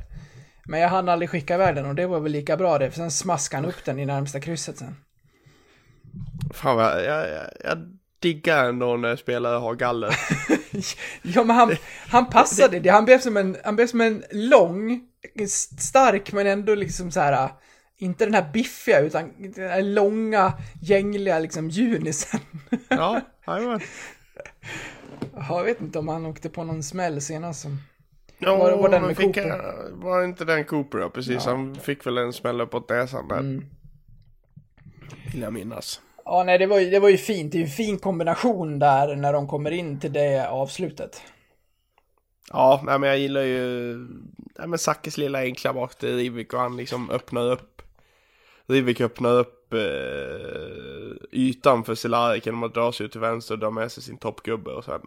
Men 0.65 0.79
jag 0.79 0.89
hann 0.89 1.09
aldrig 1.09 1.29
skicka 1.29 1.55
iväg 1.55 1.75
den 1.75 1.85
och 1.85 1.95
det 1.95 2.07
var 2.07 2.19
väl 2.19 2.31
lika 2.31 2.57
bra 2.57 2.77
det, 2.77 2.91
för 2.91 2.97
sen 2.97 3.11
smaskade 3.11 3.61
han 3.61 3.69
upp 3.69 3.85
den 3.85 3.99
i 3.99 4.05
närmsta 4.05 4.39
krysset 4.39 4.77
sen. 4.77 4.95
Fan 6.53 6.75
vad, 6.75 7.03
jag, 7.05 7.29
jag, 7.29 7.43
jag 7.63 7.77
diggar 8.19 8.69
ändå 8.69 8.97
när 8.97 9.15
spelare 9.15 9.57
har 9.57 9.75
galler. 9.75 10.15
Ja, 11.21 11.43
men 11.43 11.55
han, 11.55 11.75
han 12.07 12.25
passade 12.29 12.79
det. 12.79 12.89
Han 12.89 13.05
blev 13.05 13.19
som 13.19 13.37
en, 13.37 13.57
han 13.63 13.75
blev 13.75 13.87
som 13.87 14.01
en 14.01 14.23
lång, 14.31 15.01
stark, 15.77 16.31
men 16.33 16.47
ändå 16.47 16.75
liksom 16.75 17.11
så 17.11 17.19
här, 17.19 17.49
inte 17.97 18.25
den 18.25 18.33
här 18.33 18.49
biffiga, 18.53 18.99
utan 18.99 19.31
den 19.55 19.69
här 19.69 19.81
långa, 19.81 20.53
gängliga 20.81 21.39
liksom 21.39 21.69
junisen. 21.69 22.39
Ja, 22.89 23.21
jajamän. 23.47 23.79
Ja, 25.35 25.45
Jag 25.57 25.63
vet 25.63 25.81
inte 25.81 25.99
om 25.99 26.07
han 26.07 26.25
åkte 26.25 26.49
på 26.49 26.63
någon 26.63 26.83
smäll 26.83 27.21
senast 27.21 27.61
som... 27.61 27.77
Ja, 28.37 28.55
Var- 28.57 28.77
var 28.77 28.89
den 28.89 29.01
med 29.01 29.17
fick 29.17 29.25
Cooper? 29.35 29.91
Var 29.91 30.23
inte 30.23 30.45
den 30.45 30.65
Cooper 30.65 30.97
ja, 30.99 31.09
precis. 31.09 31.45
Han 31.45 31.75
fick 31.75 32.05
väl 32.05 32.17
en 32.17 32.33
smäll 32.33 32.61
uppåt 32.61 32.89
näsan 32.89 33.27
där. 33.27 33.39
Mm. 33.39 33.65
Vill 35.31 35.41
jag 35.41 35.53
minnas. 35.53 36.01
Ja, 36.25 36.43
nej, 36.43 36.57
det 36.57 36.65
var, 36.65 36.79
ju, 36.79 36.89
det 36.89 36.99
var 36.99 37.09
ju 37.09 37.17
fint. 37.17 37.51
Det 37.51 37.57
är 37.57 37.61
en 37.61 37.67
fin 37.67 37.99
kombination 37.99 38.79
där 38.79 39.15
när 39.15 39.33
de 39.33 39.47
kommer 39.47 39.71
in 39.71 39.99
till 39.99 40.13
det 40.13 40.49
avslutet. 40.49 41.21
Ja, 42.49 42.81
nej, 42.85 42.99
men 42.99 43.09
jag 43.09 43.19
gillar 43.19 43.41
ju 43.41 43.97
nej, 44.57 44.67
men 44.67 44.79
Sackes 44.79 45.17
lilla 45.17 45.39
enkla 45.39 45.73
bak 45.73 45.95
till 45.95 46.15
Rivik 46.15 46.53
och 46.53 46.59
han 46.59 46.77
liksom 46.77 47.09
öppnar 47.09 47.51
upp 47.51 47.81
Rivik 48.65 49.01
öppnar 49.01 49.31
upp 49.31 49.73
eh, 49.73 49.79
ytan 51.31 51.83
för 51.83 51.95
Cehlárik 51.95 52.45
genom 52.45 52.63
att 52.63 52.73
dra 52.73 52.91
sig 52.91 53.05
ut 53.05 53.11
till 53.11 53.21
vänster 53.21 53.53
och 53.53 53.59
dra 53.59 53.71
med 53.71 53.91
sig 53.91 54.03
sin 54.03 54.17
toppgubbe 54.17 54.71
och 54.71 54.85
sen 54.85 55.01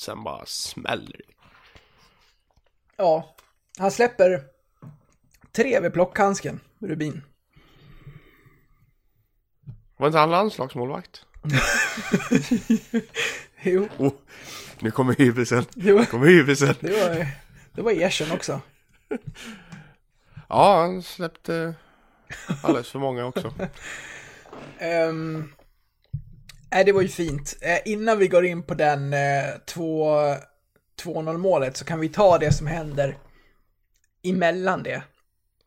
Sen 0.00 0.24
bara 0.24 0.46
smäller. 0.46 1.20
Ja, 2.96 3.34
han 3.78 3.90
släpper 3.90 4.44
tre 5.52 5.80
vid 5.80 5.92
plockhandsken, 5.92 6.60
Rubin. 6.78 7.22
Var 9.98 10.06
inte 10.06 10.18
han 10.18 10.30
landslagsmålvakt? 10.30 11.24
Jo, 13.62 13.88
Oh, 13.98 14.12
nu 14.80 14.90
kommer 14.90 15.14
hybrisen. 15.14 15.64
Nu 15.74 16.06
kommer 16.06 16.26
hybrisen. 16.26 16.74
det 16.80 16.90
var, 16.90 17.26
det 17.72 17.82
var 17.82 18.32
också. 18.32 18.60
Ja, 20.48 20.80
han 20.80 21.02
släppte 21.02 21.74
alldeles 22.62 22.90
för 22.90 22.98
många 22.98 23.24
också. 23.24 23.54
Um, 24.80 25.52
nej, 26.70 26.84
det 26.84 26.92
var 26.92 27.02
ju 27.02 27.08
fint. 27.08 27.56
Eh, 27.60 27.92
innan 27.92 28.18
vi 28.18 28.28
går 28.28 28.44
in 28.44 28.62
på 28.62 28.74
den 28.74 29.12
eh, 29.12 29.44
2 29.66 30.06
2-0 31.02 31.36
målet 31.36 31.76
så 31.76 31.84
kan 31.84 32.00
vi 32.00 32.08
ta 32.08 32.38
det 32.38 32.52
som 32.52 32.66
händer 32.66 33.18
emellan 34.22 34.82
det. 34.82 35.02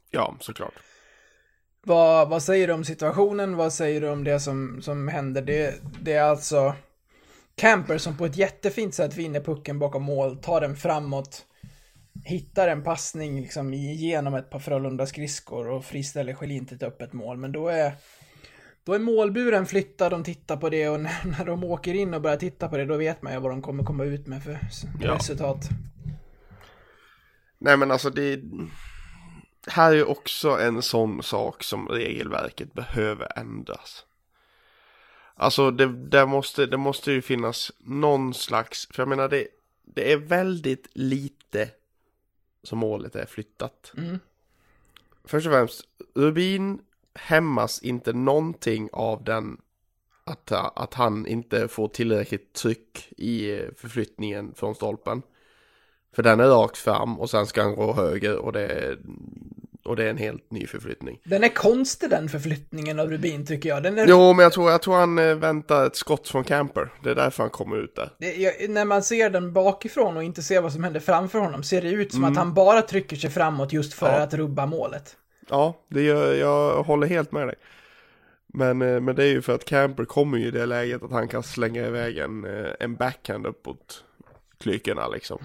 Ja, 0.10 0.38
såklart. 0.40 0.74
Vad, 1.84 2.30
vad 2.30 2.44
säger 2.44 2.68
du 2.68 2.74
om 2.74 2.84
situationen? 2.84 3.56
Vad 3.56 3.74
säger 3.74 4.02
du 4.02 4.10
om 4.10 4.24
det 4.24 4.40
som, 4.40 4.82
som 4.82 5.08
händer? 5.08 5.42
Det, 5.42 5.76
det 6.02 6.14
är 6.14 6.24
alltså 6.24 6.76
Camper 7.56 7.98
som 7.98 8.18
på 8.18 8.26
ett 8.26 8.38
jättefint 8.38 8.94
sätt 8.96 9.16
vinner 9.16 9.40
pucken 9.42 9.80
bakom 9.80 10.04
mål, 10.04 10.38
tar 10.38 10.62
den 10.62 10.76
framåt, 10.76 11.46
hittar 12.24 12.68
en 12.68 12.84
passning 12.84 13.42
liksom 13.42 13.74
igenom 13.74 14.34
ett 14.36 14.50
par 14.50 14.60
Frölunda 14.60 15.06
skridskor 15.06 15.68
och 15.70 15.86
friställer 15.86 16.34
Schelin 16.34 16.66
till 16.66 16.76
ett 16.76 16.84
öppet 16.84 17.14
mål. 17.14 17.38
Men 17.38 17.52
då 17.52 17.68
är, 17.68 17.94
då 18.84 18.94
är 18.94 19.00
målburen 19.00 19.66
flyttad, 19.66 20.12
de 20.12 20.24
tittar 20.24 20.58
på 20.58 20.70
det 20.70 20.90
och 20.90 21.00
när, 21.02 21.38
när 21.38 21.46
de 21.46 21.64
åker 21.64 21.94
in 21.94 22.14
och 22.14 22.22
börjar 22.22 22.38
titta 22.38 22.68
på 22.68 22.78
det 22.78 22.86
då 22.86 22.98
vet 22.98 23.22
man 23.22 23.34
ju 23.34 23.40
vad 23.40 23.52
de 23.52 23.62
kommer 23.62 23.84
komma 23.84 24.04
ut 24.04 24.28
med 24.28 24.44
för 24.44 24.60
Ja. 25.02 25.16
resultat. 25.16 25.70
Nej 27.60 27.78
men 27.78 27.92
alltså 27.92 28.10
det 28.10 28.40
Här 29.68 29.94
är 29.94 30.10
också 30.10 30.50
en 30.50 30.82
sån 30.82 31.24
sak 31.24 31.64
som 31.64 31.88
regelverket 31.88 32.74
behöver 32.74 33.40
ändras. 33.40 34.06
Alltså 35.36 35.72
det, 35.72 35.88
det, 35.88 36.26
måste, 36.26 36.66
det 36.66 36.78
måste 36.78 37.12
ju 37.12 37.22
finnas 37.22 37.72
någon 37.78 38.34
slags, 38.34 38.88
för 38.92 39.02
jag 39.02 39.10
menar 39.10 39.30
det, 39.30 39.48
det 39.84 40.12
är 40.12 40.18
väldigt 40.18 40.88
lite 40.94 41.70
som 42.64 42.80
målet 42.80 43.16
är 43.16 43.26
flyttat. 43.26 43.94
Mm. 43.98 44.20
Först 45.26 45.48
och 45.48 45.54
främst, 45.54 45.84
Rubin 46.16 46.82
hämmas 47.14 47.82
inte 47.82 48.14
någonting 48.14 48.90
av 48.94 49.24
den 49.24 49.62
att, 50.24 50.52
att 50.52 50.94
han 50.94 51.28
inte 51.28 51.68
får 51.68 51.88
tillräckligt 51.88 52.54
tryck 52.54 53.14
i 53.18 53.62
förflyttningen 53.78 54.54
från 54.56 54.76
stolpen. 54.76 55.22
För 56.16 56.24
den 56.24 56.40
är 56.40 56.48
rakt 56.48 56.78
fram 56.78 57.20
och 57.20 57.30
sen 57.30 57.48
ska 57.48 57.64
han 57.64 57.76
gå 57.76 57.94
höger 57.94 58.38
och 58.38 58.54
det 58.54 58.98
och 59.92 59.98
det 59.98 60.04
är 60.06 60.10
en 60.10 60.18
helt 60.18 60.52
ny 60.52 60.68
förflyttning. 60.68 61.20
Den 61.24 61.44
är 61.44 61.50
konstig 61.50 62.10
den 62.10 62.30
förflyttningen 62.30 63.00
av 63.00 63.10
Rubin 63.10 63.46
tycker 63.46 63.70
jag. 63.70 63.84
Den 63.84 63.98
är 63.98 64.08
Jo, 64.08 64.34
men 64.34 64.44
jag 64.44 64.54
tror, 64.54 64.72
jag 64.72 64.82
tror 64.82 64.96
han 64.96 65.20
eh, 65.20 65.36
väntar 65.36 65.86
ett 65.88 65.96
skott 65.96 66.28
från 66.28 66.44
Camper. 66.44 66.90
Det 67.04 67.12
är 67.12 67.16
därför 67.16 67.44
han 67.44 67.50
kommer 67.50 67.78
ut 67.78 67.96
där. 67.96 68.10
Det, 68.20 68.36
jag, 68.36 68.70
när 68.70 68.86
man 68.86 69.04
ser 69.04 69.30
den 69.30 69.54
bakifrån 69.54 70.18
och 70.18 70.24
inte 70.24 70.44
ser 70.44 70.62
vad 70.62 70.74
som 70.74 70.84
händer 70.84 71.00
framför 71.00 71.40
honom 71.40 71.64
ser 71.64 71.82
det 71.82 71.90
ut 71.90 72.14
som 72.14 72.24
att 72.24 72.36
han 72.38 72.54
bara 72.54 72.82
trycker 72.82 73.16
sig 73.16 73.30
framåt 73.30 73.74
just 73.74 73.94
för 73.94 74.08
Ja. 74.14 74.20
att 74.22 74.34
rubba 74.34 74.66
målet. 74.66 75.18
Ja, 75.50 75.78
det 75.88 76.02
gör, 76.02 76.34
jag 76.34 76.84
håller 76.84 77.08
helt 77.08 77.32
med 77.32 77.48
dig. 77.48 77.56
Men, 78.54 78.82
eh, 78.82 79.00
men 79.00 79.16
det 79.16 79.24
är 79.24 79.28
ju 79.28 79.42
för 79.42 79.56
att 79.56 79.66
Camper 79.66 80.06
kommer 80.06 80.38
ju 80.38 80.46
i 80.48 80.52
det 80.52 80.66
läget 80.66 81.04
att 81.04 81.12
han 81.12 81.28
kan 81.28 81.44
slänga 81.44 81.88
iväg 81.88 82.18
en, 82.18 82.46
eh, 82.46 82.72
en 82.80 82.96
backhand 82.96 83.46
uppåt 83.46 84.04
klykorna 84.60 85.08
liksom. 85.08 85.38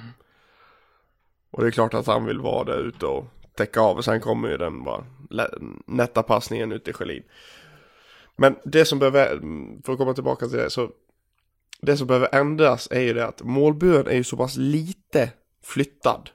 Och 1.51 1.63
det 1.63 1.69
är 1.69 1.71
klart 1.73 1.95
att 1.95 2.07
han 2.07 2.25
vill 2.25 2.41
vara 2.41 2.65
där 2.65 2.79
ute 2.89 3.07
och 3.07 3.25
täcka 3.57 3.81
av 3.81 3.97
och 3.97 4.05
sen 4.05 4.21
kommer 4.21 4.49
ju 4.49 4.57
den 4.57 4.85
bara 4.85 5.05
nätta 5.87 6.23
passningen 6.23 6.73
ut 6.73 6.85
till 6.85 6.95
Schelin. 6.95 7.23
Men 8.37 8.57
det 8.65 8.85
som 8.85 8.99
behöver, 8.99 9.41
för 9.83 9.93
att 9.93 9.99
komma 9.99 10.15
tillbaka 10.15 10.47
till 10.47 10.59
det, 10.59 10.71
så 10.71 10.91
det 11.81 11.97
som 11.97 12.07
behöver 12.07 12.35
ändras 12.35 12.89
är 12.91 13.01
ju 13.01 13.15
det 13.15 13.27
att 13.27 13.43
målburen 13.43 14.07
är 14.07 14.15
ju 14.15 14.25
så 14.25 14.37
pass 14.37 14.57
lite 14.57 15.33
flyttad. 15.63 16.31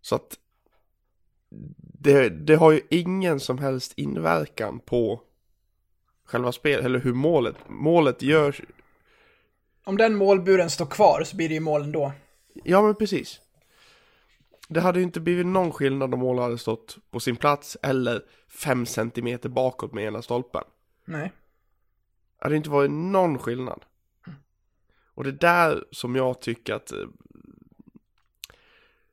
Så 0.00 0.14
att 0.14 0.38
det, 1.98 2.28
det 2.28 2.54
har 2.54 2.72
ju 2.72 2.80
ingen 2.90 3.40
som 3.40 3.58
helst 3.58 3.92
inverkan 3.96 4.80
på 4.80 5.20
själva 6.24 6.52
spelet, 6.52 6.84
eller 6.84 6.98
hur 6.98 7.14
målet, 7.14 7.56
målet 7.68 8.22
görs. 8.22 8.60
Om 9.84 9.96
den 9.96 10.14
målburen 10.14 10.70
står 10.70 10.86
kvar 10.86 11.22
så 11.24 11.36
blir 11.36 11.48
det 11.48 11.54
ju 11.54 11.60
mål 11.60 11.82
ändå. 11.82 12.12
Ja 12.64 12.82
men 12.82 12.94
precis. 12.94 13.40
Det 14.68 14.80
hade 14.80 14.98
ju 14.98 15.02
inte 15.02 15.20
blivit 15.20 15.46
någon 15.46 15.72
skillnad 15.72 16.14
om 16.14 16.20
målet 16.20 16.42
hade 16.42 16.58
stått 16.58 16.98
på 17.10 17.20
sin 17.20 17.36
plats 17.36 17.76
eller 17.82 18.22
fem 18.48 18.86
centimeter 18.86 19.48
bakåt 19.48 19.92
med 19.94 20.04
ena 20.04 20.22
stolpen. 20.22 20.62
Nej. 21.04 21.32
Det 22.38 22.44
hade 22.44 22.56
inte 22.56 22.70
varit 22.70 22.90
någon 22.90 23.38
skillnad. 23.38 23.84
Och 25.14 25.24
det 25.24 25.30
är 25.30 25.32
där 25.32 25.84
som 25.90 26.16
jag 26.16 26.40
tycker 26.40 26.74
att 26.74 26.92
eh, 26.92 26.98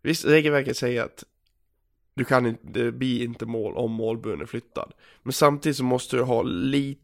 Visst, 0.02 0.26
regelverket 0.26 0.78
säger 0.78 1.04
att 1.04 1.24
du 2.14 2.26
kan 2.26 2.46
inte, 2.46 2.62
det 2.68 2.92
blir 2.92 3.24
inte 3.24 3.46
mål 3.46 3.78
om 3.78 3.92
målburen 3.92 4.42
är 4.42 4.46
flyttad. 4.46 4.94
Men 5.24 5.34
samtidigt 5.34 5.78
så 5.78 5.84
måste 5.84 6.16
du 6.16 6.24
ha 6.24 6.42
lite, 6.42 7.02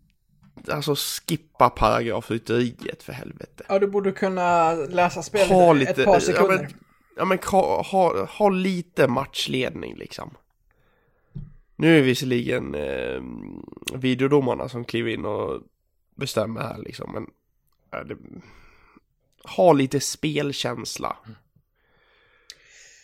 alltså 0.71 0.95
skippa 0.95 1.69
paragrafrytteriet 1.69 3.03
för 3.03 3.13
helvete. 3.13 3.63
Ja, 3.69 3.79
du 3.79 3.87
borde 3.87 4.11
kunna 4.11 4.73
läsa 4.73 5.23
spelet 5.23 5.49
Ha 5.49 5.77
ett 5.81 5.95
par 5.95 6.13
ja 6.13 6.19
sekunder. 6.19 6.57
men, 6.57 6.73
ja, 7.19 7.25
men 7.25 7.39
ha, 7.51 7.81
ha, 7.81 8.25
ha 8.25 8.49
lite 8.49 9.07
matchledning 9.07 9.95
liksom. 9.95 10.37
Nu 11.75 11.91
är 11.91 11.95
det 11.95 12.01
visserligen 12.01 12.75
eh, 12.75 13.21
videodomarna 13.93 14.69
som 14.69 14.85
kliver 14.85 15.11
in 15.11 15.25
och 15.25 15.61
bestämmer 16.15 16.61
här 16.61 16.77
liksom, 16.77 17.11
men 17.13 17.27
ja, 17.91 18.03
det, 18.03 18.17
ha 19.43 19.73
lite 19.73 19.99
spelkänsla. 19.99 21.17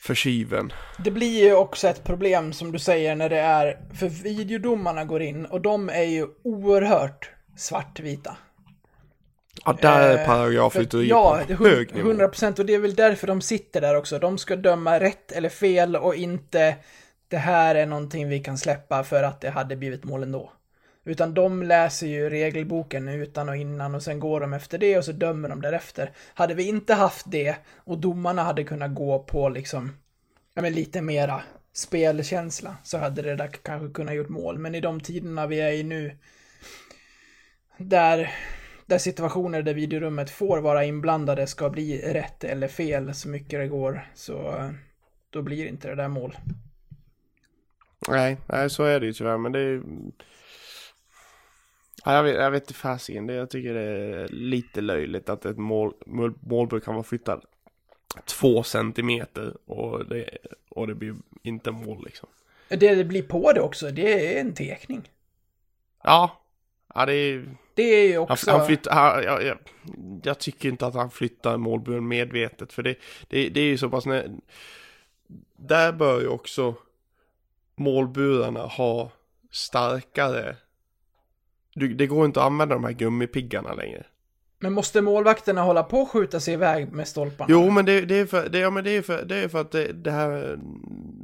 För 0.02 0.16
tjuven. 0.16 0.74
Det 1.04 1.12
blir 1.12 1.44
ju 1.44 1.56
också 1.56 1.88
ett 1.88 2.04
problem 2.04 2.54
som 2.54 2.72
du 2.72 2.80
säger 2.80 3.16
när 3.16 3.30
det 3.30 3.40
är, 3.40 3.80
för 3.94 4.10
videodomarna 4.10 5.06
går 5.06 5.22
in 5.22 5.46
och 5.46 5.62
de 5.62 5.90
är 5.90 6.04
ju 6.04 6.28
oerhört 6.44 7.30
svartvita. 7.58 8.38
Ja, 9.66 9.78
där 9.82 10.10
är 10.10 10.18
Eh, 10.18 10.26
paragrafrytteriet 10.26 11.10
Ja, 11.10 11.42
på 11.48 11.54
hög 11.54 11.96
nivå. 11.96 12.08
100 12.08 12.28
procent 12.28 12.60
och 12.60 12.66
det 12.66 12.74
är 12.74 12.80
väl 12.80 12.96
därför 12.96 13.28
de 13.28 13.42
sitter 13.42 13.82
där 13.82 13.96
också. 13.96 14.20
De 14.20 14.38
ska 14.38 14.56
döma 14.56 15.00
rätt 15.00 15.32
eller 15.32 15.50
fel 15.50 15.96
och 15.96 16.16
inte 16.16 16.76
det 17.28 17.38
här 17.38 17.76
är 17.76 17.86
någonting 17.86 18.30
vi 18.30 18.40
kan 18.40 18.58
släppa 18.58 19.04
för 19.04 19.24
att 19.24 19.42
det 19.42 19.50
hade 19.50 19.76
blivit 19.76 20.04
mål 20.04 20.24
ändå. 20.24 20.52
Utan 21.04 21.34
de 21.34 21.64
läser 21.64 22.08
ju 22.08 22.30
regelboken 22.30 23.08
utan 23.08 23.50
och 23.50 23.56
innan 23.56 23.96
och 23.96 24.04
sen 24.04 24.20
går 24.20 24.40
de 24.42 24.54
efter 24.54 24.78
det 24.78 24.98
och 24.98 25.06
så 25.06 25.12
dömer 25.12 25.50
de 25.50 25.62
därefter. 25.62 26.12
Hade 26.34 26.54
vi 26.54 26.68
inte 26.68 26.94
haft 26.94 27.32
det 27.32 27.56
och 27.76 27.98
domarna 27.98 28.44
hade 28.44 28.64
kunnat 28.64 28.96
gå 28.96 29.20
på 29.20 29.50
liksom, 29.50 29.92
ja 30.54 30.62
men 30.62 30.74
lite 30.74 31.02
mera 31.02 31.42
spelkänsla 31.74 32.76
så 32.84 32.98
hade 32.98 33.22
det 33.22 33.36
där 33.36 33.48
kanske 33.48 33.94
kunnat 33.94 34.16
gjort 34.16 34.30
mål. 34.30 34.58
Men 34.58 34.76
i 34.76 34.82
de 34.82 35.00
tiderna 35.00 35.48
vi 35.48 35.62
är 35.62 35.72
i 35.72 35.84
nu, 35.84 36.18
där, 37.78 38.32
där 38.86 38.98
situationer 38.98 39.62
där 39.62 39.74
videorummet 39.74 40.30
får 40.30 40.62
vara 40.62 40.86
inblandade 40.86 41.48
ska 41.48 41.70
bli 41.70 42.14
rätt 42.14 42.44
eller 42.44 42.68
fel 42.68 43.14
så 43.14 43.30
mycket 43.30 43.60
det 43.60 43.68
går, 43.68 44.12
så 44.14 44.58
eh, 44.58 44.72
då 45.30 45.42
blir 45.42 45.68
inte 45.68 45.88
det 45.88 45.96
där 45.96 46.08
mål. 46.08 46.38
Nej, 48.08 48.38
nej, 48.50 48.70
så 48.70 48.84
är 48.84 49.00
det 49.00 49.06
ju 49.06 49.14
tyvärr, 49.14 49.38
men 49.38 49.52
det 49.52 49.60
är 49.60 49.82
jag, 52.06 52.24
vet, 52.24 52.36
jag 52.36 52.52
vet 52.52 52.64
inte 52.64 52.74
fasiken, 52.74 53.30
jag 53.30 53.50
tycker 53.50 53.74
det 53.74 53.82
är 53.82 54.28
lite 54.28 54.82
löjligt 54.82 55.30
att 55.30 55.46
ett 55.46 55.58
mål, 55.58 55.94
mål, 56.06 56.34
målbur 56.40 56.80
kan 56.80 56.94
vara 56.94 57.04
flyttad 57.04 57.46
två 58.26 58.64
centimeter 58.64 59.58
och 59.66 60.06
det, 60.06 60.38
och 60.70 60.88
det 60.88 60.96
blir 60.96 61.16
inte 61.44 61.72
mål 61.72 62.04
liksom. 62.06 62.30
Det 62.68 62.96
det 62.96 63.04
blir 63.04 63.24
på 63.24 63.54
det 63.54 63.62
också, 63.62 63.92
det 63.92 64.38
är 64.38 64.42
en 64.42 64.54
tekning. 64.54 65.10
Ja, 66.04 66.42
ja 66.96 67.06
det 67.06 67.14
är... 67.14 67.58
Det 67.74 67.84
är 67.84 68.08
ju 68.08 68.14
Han, 68.14 68.24
också... 68.24 68.52
han 68.52 68.66
flyttar, 68.66 68.92
han, 68.92 69.24
jag, 69.24 69.44
jag, 69.44 69.58
jag 70.24 70.40
tycker 70.40 70.70
inte 70.70 70.88
att 70.88 70.94
han 70.94 71.12
flyttar 71.12 71.58
målburen 71.58 72.08
medvetet 72.08 72.74
för 72.74 72.84
det, 72.84 72.96
det, 73.28 73.50
det 73.50 73.60
är 73.60 73.66
ju 73.66 73.78
så 73.78 73.90
pass 73.90 74.06
när, 74.06 74.30
Där 75.58 75.94
bör 75.94 76.22
ju 76.22 76.28
också 76.28 76.76
målburarna 77.76 78.60
ha 78.60 79.12
starkare 79.52 80.56
du, 81.76 81.94
Det 81.94 82.08
går 82.08 82.26
inte 82.26 82.40
att 82.40 82.46
använda 82.46 82.76
de 82.76 82.84
här 82.84 82.92
gummipiggarna 82.92 83.74
längre. 83.74 84.06
Men 84.60 84.74
måste 84.74 85.02
målvakterna 85.02 85.62
hålla 85.62 85.84
på 85.84 86.00
och 86.00 86.10
skjuta 86.10 86.40
sig 86.40 86.54
iväg 86.54 86.92
med 86.92 87.08
stolparna? 87.08 87.48
Jo, 87.50 87.70
men 87.70 87.86
det, 87.86 88.02
det 88.02 88.16
är 88.16 88.26
för, 88.26 88.50
det, 88.50 88.60
ja, 88.60 88.70
men 88.70 88.84
det 88.84 88.92
är 88.92 89.02
för, 89.02 89.26
det 89.26 89.36
är 89.36 89.48
för 89.48 89.62
att 89.62 89.72
det, 89.72 89.94
det 89.94 90.12
här, 90.12 90.60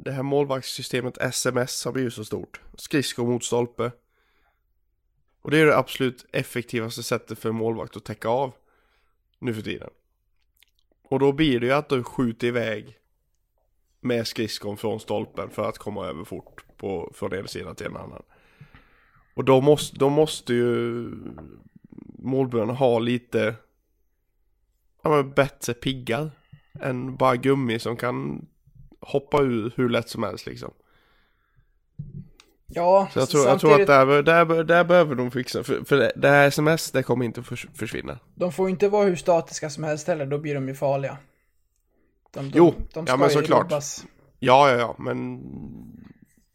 det 0.04 0.12
här 0.12 0.22
målvaktssystemet 0.22 1.18
SMS 1.18 1.84
har 1.84 1.92
blivit 1.92 2.14
så 2.14 2.24
stort. 2.24 2.60
Skridskor 2.76 3.26
mot 3.26 3.44
stolpe. 3.44 3.90
Och 5.42 5.50
det 5.50 5.58
är 5.58 5.66
det 5.66 5.76
absolut 5.76 6.26
effektivaste 6.32 7.02
sättet 7.02 7.38
för 7.38 7.48
en 7.48 7.54
målvakt 7.54 7.96
att 7.96 8.04
täcka 8.04 8.28
av 8.28 8.54
nu 9.38 9.54
för 9.54 9.62
tiden. 9.62 9.90
Och 11.02 11.18
då 11.18 11.32
blir 11.32 11.60
det 11.60 11.66
ju 11.66 11.72
att 11.72 11.88
du 11.88 12.02
skjuter 12.02 12.46
iväg 12.46 12.98
med 14.00 14.26
skridskon 14.26 14.76
från 14.76 15.00
stolpen 15.00 15.50
för 15.50 15.68
att 15.68 15.78
komma 15.78 16.06
över 16.06 16.24
fort 16.24 16.64
på, 16.76 17.12
från 17.14 17.32
en 17.32 17.48
sida 17.48 17.74
till 17.74 17.86
en 17.86 17.96
annan. 17.96 18.22
Och 19.34 19.44
då 19.44 19.60
måste, 19.60 19.98
då 19.98 20.08
måste 20.08 20.54
ju 20.54 21.10
målburarna 22.18 22.72
ha 22.72 22.98
lite 22.98 23.54
ja, 25.02 25.10
men 25.10 25.32
bättre 25.32 25.74
piggar 25.74 26.30
än 26.80 27.16
bara 27.16 27.36
gummi 27.36 27.78
som 27.78 27.96
kan 27.96 28.46
hoppa 29.00 29.42
ur 29.42 29.72
hur 29.76 29.88
lätt 29.88 30.08
som 30.08 30.22
helst 30.22 30.46
liksom. 30.46 30.72
Ja, 32.74 33.08
Så 33.12 33.18
jag 33.18 33.28
tror, 33.28 33.46
jag 33.48 33.60
tror 33.60 33.70
samtidigt, 33.70 33.90
att 33.90 34.06
där, 34.08 34.44
där, 34.46 34.64
där 34.64 34.84
behöver 34.84 35.14
de 35.14 35.30
fixa, 35.30 35.64
för, 35.64 35.84
för 35.84 35.96
det, 35.96 36.12
det 36.16 36.28
här 36.28 36.46
sms 36.48 36.90
det 36.90 37.02
kommer 37.02 37.24
inte 37.24 37.42
förs- 37.42 37.66
försvinna. 37.74 38.18
de 38.34 38.52
får 38.52 38.70
inte 38.70 38.88
vara 38.88 39.04
hur 39.04 39.16
statiska 39.16 39.70
som 39.70 39.84
helst 39.84 40.06
heller, 40.08 40.26
då 40.26 40.38
blir 40.38 40.54
de 40.54 40.68
ju 40.68 40.74
farliga. 40.74 41.18
De, 42.30 42.50
de, 42.50 42.58
Jo, 42.58 42.74
de 42.92 43.04
ja, 43.08 43.16
men 43.16 43.30
såklart. 43.30 43.62
rubbas. 43.64 44.04
Ja, 44.38 44.70
ja, 44.70 44.76
ja, 44.78 44.94
men 44.98 45.40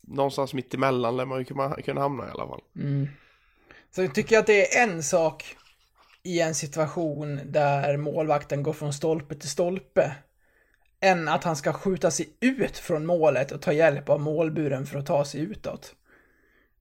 någonstans 0.01 0.53
mitt 0.53 0.73
emellan 0.73 1.17
lär 1.17 1.25
man 1.25 1.39
ju 1.39 1.45
kunna, 1.45 1.75
kunna 1.75 2.01
hamna 2.01 2.27
i 2.27 2.31
alla 2.31 2.47
fall. 2.47 2.61
Så 3.95 4.01
jag 4.01 4.15
tycker 4.15 4.39
att 4.39 4.45
det 4.47 4.77
är 4.77 4.83
en 4.83 5.03
sak 5.03 5.55
i 6.23 6.41
en 6.41 6.55
situation 6.55 7.39
där 7.45 7.97
målvakten 7.97 8.63
går 8.63 8.73
från 8.73 8.93
stolpe 8.93 9.35
till 9.35 9.49
stolpe 9.49 10.15
än 10.99 11.27
att 11.27 11.43
han 11.43 11.55
ska 11.55 11.73
skjuta 11.73 12.11
sig 12.11 12.29
ut 12.39 12.77
från 12.77 13.05
målet 13.05 13.51
och 13.51 13.61
ta 13.61 13.71
hjälp 13.73 14.09
av 14.09 14.19
målburen 14.21 14.85
för 14.85 14.99
att 14.99 15.05
ta 15.05 15.25
sig 15.25 15.41
utåt. 15.41 15.95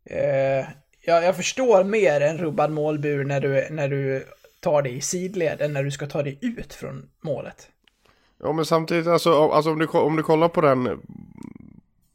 Eh, 0.06 0.66
jag, 1.04 1.24
jag 1.24 1.36
förstår 1.36 1.84
mer 1.84 2.20
en 2.20 2.38
rubbad 2.38 2.70
målbur 2.72 3.24
när 3.24 3.40
du, 3.40 3.66
när 3.70 3.88
du 3.88 4.24
tar 4.60 4.82
dig 4.82 4.96
i 4.96 5.00
sidled 5.00 5.60
än 5.60 5.72
när 5.72 5.82
du 5.84 5.90
ska 5.90 6.06
ta 6.06 6.22
dig 6.22 6.38
ut 6.42 6.74
från 6.74 7.08
målet. 7.20 7.68
Ja, 8.42 8.52
men 8.52 8.64
samtidigt 8.64 9.06
alltså, 9.06 9.34
om- 9.38 9.50
alltså 9.50 9.70
om, 9.70 9.78
du, 9.78 9.86
om 9.86 10.16
du 10.16 10.22
kollar 10.22 10.48
på 10.48 10.60
den 10.60 11.00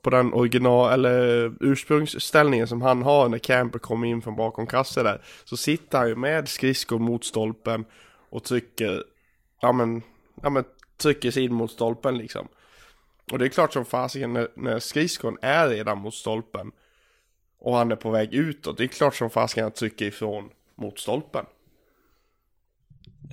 på 0.01 0.09
den 0.09 0.33
original 0.33 0.93
eller 0.93 1.53
ursprungsställningen 1.59 2.67
som 2.67 2.81
han 2.81 3.01
har 3.01 3.29
när 3.29 3.37
Camper 3.37 3.79
kommer 3.79 4.07
in 4.07 4.21
från 4.21 4.35
bakom 4.35 4.67
kassen 4.67 5.03
där 5.05 5.21
så 5.45 5.57
sitter 5.57 5.97
han 5.97 6.07
ju 6.07 6.15
med 6.15 6.49
skridskor 6.49 6.99
mot 6.99 7.25
stolpen 7.25 7.85
och 8.29 8.43
trycker 8.43 9.03
ja 9.61 9.71
men, 9.71 10.01
ja 10.41 10.49
men 10.49 10.63
trycker 10.97 11.31
sig 11.31 11.43
in 11.43 11.53
mot 11.53 11.71
stolpen 11.71 12.17
liksom. 12.17 12.47
Och 13.31 13.39
det 13.39 13.45
är 13.45 13.49
klart 13.49 13.73
som 13.73 13.85
fasiken 13.85 14.33
när, 14.33 14.47
när 14.55 14.79
skridskon 14.79 15.37
är 15.41 15.67
redan 15.69 15.97
mot 15.97 16.13
stolpen 16.13 16.71
och 17.61 17.75
han 17.75 17.91
är 17.91 17.95
på 17.95 18.09
väg 18.09 18.33
utåt, 18.33 18.77
det 18.77 18.83
är 18.83 18.87
klart 18.87 19.15
som 19.15 19.29
fasiken 19.29 19.63
han 19.63 19.71
trycker 19.71 20.05
ifrån 20.05 20.49
mot 20.75 20.99
stolpen. 20.99 21.45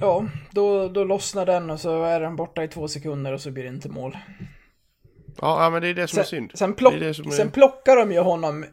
Ja, 0.01 0.29
då, 0.51 0.89
då 0.89 1.05
lossnar 1.05 1.47
den 1.47 1.71
och 1.71 1.81
så 1.81 2.03
är 2.03 2.21
den 2.21 2.37
borta 2.37 2.65
i 2.65 2.69
två 2.69 2.89
sekunder 2.89 3.33
och 3.33 3.41
så 3.41 3.51
blir 3.51 3.63
det 3.63 3.69
inte 3.69 3.89
mål. 3.89 4.19
Ja, 5.41 5.71
men 5.71 5.83
det 5.83 5.89
är 5.89 5.95
det 5.95 6.09
som 6.09 6.19
är 6.19 6.23
Sen, 6.23 6.31
synd. 6.31 6.53
sen, 6.55 6.75
plock, 6.75 6.93
det 6.93 6.99
är 6.99 7.23
det 7.23 7.29
är... 7.29 7.31
sen 7.31 7.51
plockar 7.51 7.97
de 7.97 8.13
ju 8.13 8.19
honom 8.19 8.65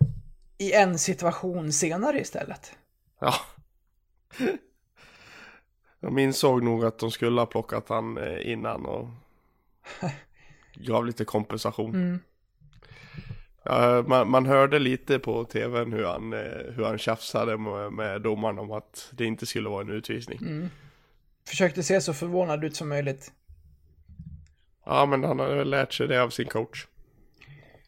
i 0.58 0.74
en 0.74 1.00
situation 1.00 1.74
senare 1.74 2.20
istället. 2.20 2.76
Ja. 3.20 3.34
De 6.00 6.18
insåg 6.18 6.64
nog 6.64 6.86
att 6.86 7.00
de 7.00 7.12
skulle 7.12 7.42
ha 7.42 7.46
plockat 7.46 7.90
han 7.90 8.18
eh, 8.18 8.52
innan 8.52 8.86
och 8.86 9.08
gav 10.76 11.06
lite 11.06 11.26
kompensation. 11.26 12.20
Ja, 13.66 14.04
man, 14.08 14.30
man 14.30 14.46
hörde 14.46 14.80
lite 14.80 15.20
på 15.20 15.44
tvn 15.46 15.94
hur 15.94 16.06
han, 16.06 16.34
eh, 16.34 16.74
hur 16.76 16.86
han 16.86 16.98
tjafsade 16.98 17.58
med, 17.58 17.94
med 17.94 18.22
domaren 18.22 18.60
om 18.60 18.72
att 18.72 19.12
det 19.12 19.26
inte 19.26 19.46
skulle 19.46 19.70
vara 19.70 19.82
en 19.82 19.90
utvisning. 19.90 20.70
Försökte 21.48 21.84
se 21.84 22.02
så 22.02 22.14
förvånad 22.14 22.64
ut 22.64 22.76
som 22.76 22.90
möjligt. 22.90 23.32
Ja, 24.86 25.06
men 25.06 25.24
han 25.24 25.40
har 25.40 25.66
lärt 25.66 25.94
sig 25.94 26.08
det 26.08 26.24
av 26.24 26.30
sin 26.30 26.48
coach. 26.48 26.86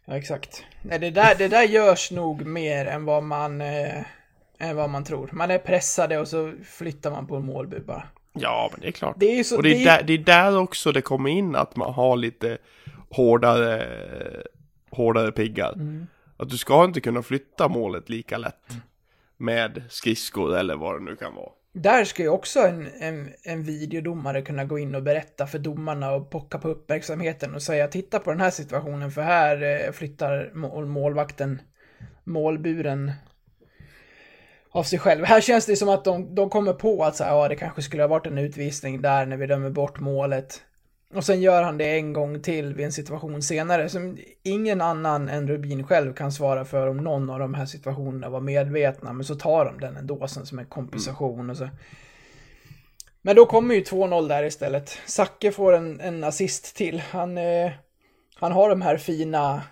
Ja, 0.05 0.17
exakt. 0.17 0.63
Nej, 0.81 0.99
det 0.99 1.09
där, 1.09 1.35
det 1.35 1.47
där 1.47 1.63
görs 1.63 2.11
nog 2.11 2.45
mer 2.45 2.85
än 2.85 3.05
vad 3.05 3.23
man, 3.23 3.61
eh, 3.61 4.03
än 4.59 4.75
vad 4.75 4.89
man 4.89 5.03
tror. 5.03 5.29
Man 5.31 5.51
är 5.51 5.57
pressade 5.57 6.17
och 6.17 6.27
så 6.27 6.53
flyttar 6.63 7.11
man 7.11 7.27
på 7.27 7.35
en 7.35 7.45
målbur 7.45 7.79
bara. 7.79 8.03
Ja, 8.33 8.69
men 8.71 8.81
det 8.81 8.87
är 8.87 8.91
klart. 8.91 9.15
Det 9.19 9.39
är 9.39 9.43
så... 9.43 9.57
och 9.57 9.63
det 9.63 9.69
är, 9.69 9.73
det 9.75 9.81
är, 9.81 9.97
där, 9.97 10.03
det 10.03 10.13
är 10.13 10.17
där 10.17 10.57
också 10.57 10.91
det 10.91 11.01
kommer 11.01 11.29
in 11.29 11.55
att 11.55 11.75
man 11.75 11.93
har 11.93 12.17
lite 12.17 12.57
hårdare, 13.09 13.87
hårdare 14.89 15.31
piggar. 15.31 15.73
Mm. 15.73 16.07
Att 16.37 16.49
du 16.49 16.57
ska 16.57 16.83
inte 16.83 17.01
kunna 17.01 17.21
flytta 17.21 17.67
målet 17.67 18.09
lika 18.09 18.37
lätt 18.37 18.77
med 19.37 19.83
skridskor 19.89 20.57
eller 20.57 20.75
vad 20.75 20.95
det 20.95 21.05
nu 21.05 21.15
kan 21.15 21.35
vara. 21.35 21.49
Där 21.73 22.03
ska 22.03 22.23
ju 22.23 22.29
också 22.29 22.59
en, 22.59 22.87
en, 22.99 23.29
en 23.43 23.63
videodomare 23.63 24.41
kunna 24.41 24.65
gå 24.65 24.79
in 24.79 24.95
och 24.95 25.03
berätta 25.03 25.47
för 25.47 25.59
domarna 25.59 26.11
och 26.11 26.29
pocka 26.29 26.57
på 26.57 26.69
uppmärksamheten 26.69 27.55
och 27.55 27.61
säga 27.61 27.87
titta 27.87 28.19
på 28.19 28.31
den 28.31 28.41
här 28.41 28.49
situationen 28.49 29.11
för 29.11 29.21
här 29.21 29.85
eh, 29.85 29.91
flyttar 29.91 30.51
mål, 30.53 30.85
målvakten 30.85 31.61
målburen 32.23 33.11
av 34.69 34.83
sig 34.83 34.99
själv. 34.99 35.25
Här 35.25 35.41
känns 35.41 35.65
det 35.65 35.75
som 35.75 35.89
att 35.89 36.05
de, 36.05 36.35
de 36.35 36.49
kommer 36.49 36.73
på 36.73 37.03
att 37.03 37.15
så 37.15 37.23
här, 37.23 37.31
ja, 37.31 37.47
det 37.47 37.55
kanske 37.55 37.81
skulle 37.81 38.03
ha 38.03 38.07
varit 38.07 38.27
en 38.27 38.37
utvisning 38.37 39.01
där 39.01 39.25
när 39.25 39.37
vi 39.37 39.47
dömer 39.47 39.69
bort 39.69 39.99
målet. 39.99 40.61
Och 41.13 41.23
sen 41.23 41.41
gör 41.41 41.63
han 41.63 41.77
det 41.77 41.97
en 41.97 42.13
gång 42.13 42.41
till 42.41 42.73
vid 42.73 42.85
en 42.85 42.91
situation 42.91 43.41
senare 43.41 43.89
som 43.89 44.17
ingen 44.43 44.81
annan 44.81 45.29
än 45.29 45.47
Rubin 45.47 45.83
själv 45.83 46.13
kan 46.13 46.31
svara 46.31 46.65
för 46.65 46.87
om 46.87 46.97
någon 46.97 47.29
av 47.29 47.39
de 47.39 47.53
här 47.53 47.65
situationerna 47.65 48.29
var 48.29 48.41
medvetna. 48.41 49.13
Men 49.13 49.25
så 49.25 49.35
tar 49.35 49.65
de 49.65 49.79
den 49.79 49.97
ändå 49.97 50.27
sen 50.27 50.45
som 50.45 50.59
en 50.59 50.65
kompensation 50.65 51.49
och 51.49 51.57
så. 51.57 51.69
Men 53.21 53.35
då 53.35 53.45
kommer 53.45 53.75
ju 53.75 53.81
2-0 53.81 54.27
där 54.27 54.43
istället. 54.43 54.97
Zacke 55.05 55.51
får 55.51 55.73
en, 55.73 55.99
en 55.99 56.23
assist 56.23 56.75
till. 56.75 56.99
Han, 56.99 57.37
eh, 57.37 57.71
han 58.35 58.51
har 58.51 58.69
de 58.69 58.81
här 58.81 58.97
fina, 58.97 59.63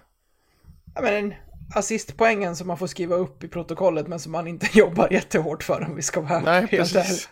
ja 0.95 1.01
men 1.01 1.33
assistpoängen 1.75 2.55
som 2.55 2.67
man 2.67 2.77
får 2.77 2.87
skriva 2.87 3.15
upp 3.15 3.43
i 3.43 3.47
protokollet 3.47 4.07
men 4.07 4.19
som 4.19 4.31
man 4.31 4.47
inte 4.47 4.67
jobbar 4.79 5.07
jättehårt 5.11 5.63
för 5.63 5.85
om 5.89 5.95
vi 5.95 6.01
ska 6.01 6.21
vara 6.21 6.39
Nej, 6.39 6.67
helt 6.71 6.95
ärliga. 6.95 7.27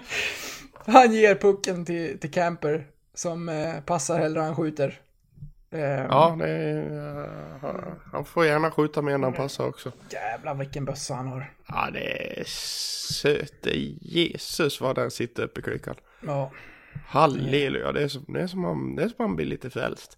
Han 0.87 1.13
ger 1.13 1.35
pucken 1.35 1.85
till, 1.85 2.19
till 2.19 2.31
Camper 2.31 2.87
som 3.13 3.49
eh, 3.49 3.79
passar 3.85 4.19
hellre 4.19 4.39
än 4.39 4.45
han 4.45 4.55
skjuter. 4.55 4.99
Eh, 5.71 5.79
Ja, 5.81 6.37
är, 6.41 7.23
eh, 7.63 7.93
han 8.11 8.25
får 8.25 8.45
gärna 8.45 8.71
skjuta 8.71 9.01
med 9.01 9.13
en 9.13 9.23
han 9.23 9.33
passar 9.33 9.67
också. 9.67 9.91
Jävlar 10.09 10.55
vilken 10.55 10.85
bössa 10.85 11.13
han 11.13 11.27
har. 11.27 11.53
Ja, 11.67 11.89
det 11.93 12.39
är 12.39 12.43
söte 13.13 13.69
Jesus 14.01 14.81
vad 14.81 14.95
den 14.95 15.11
sitter 15.11 15.43
uppe 15.43 15.59
i 15.59 15.63
klykan. 15.63 15.95
Ja. 16.25 16.51
Halleluja, 17.07 17.91
det 17.91 18.03
är 18.03 18.07
som, 18.07 18.25
det 18.27 18.41
är 18.41 18.47
som, 18.47 18.61
man, 18.61 18.95
det 18.95 19.03
är 19.03 19.07
som 19.07 19.15
man 19.17 19.35
blir 19.35 19.45
lite 19.45 19.69
frälst. 19.69 20.17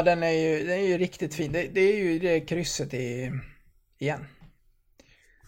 Ja, 0.00 0.04
den 0.04 0.22
är 0.22 0.30
ju, 0.30 0.64
den 0.66 0.78
är 0.78 0.86
ju 0.86 0.98
riktigt 0.98 1.34
fin. 1.34 1.52
Det, 1.52 1.68
det 1.68 1.80
är 1.80 1.96
ju 1.96 2.18
det 2.18 2.40
krysset 2.40 2.94
i, 2.94 3.32
igen. 3.98 4.26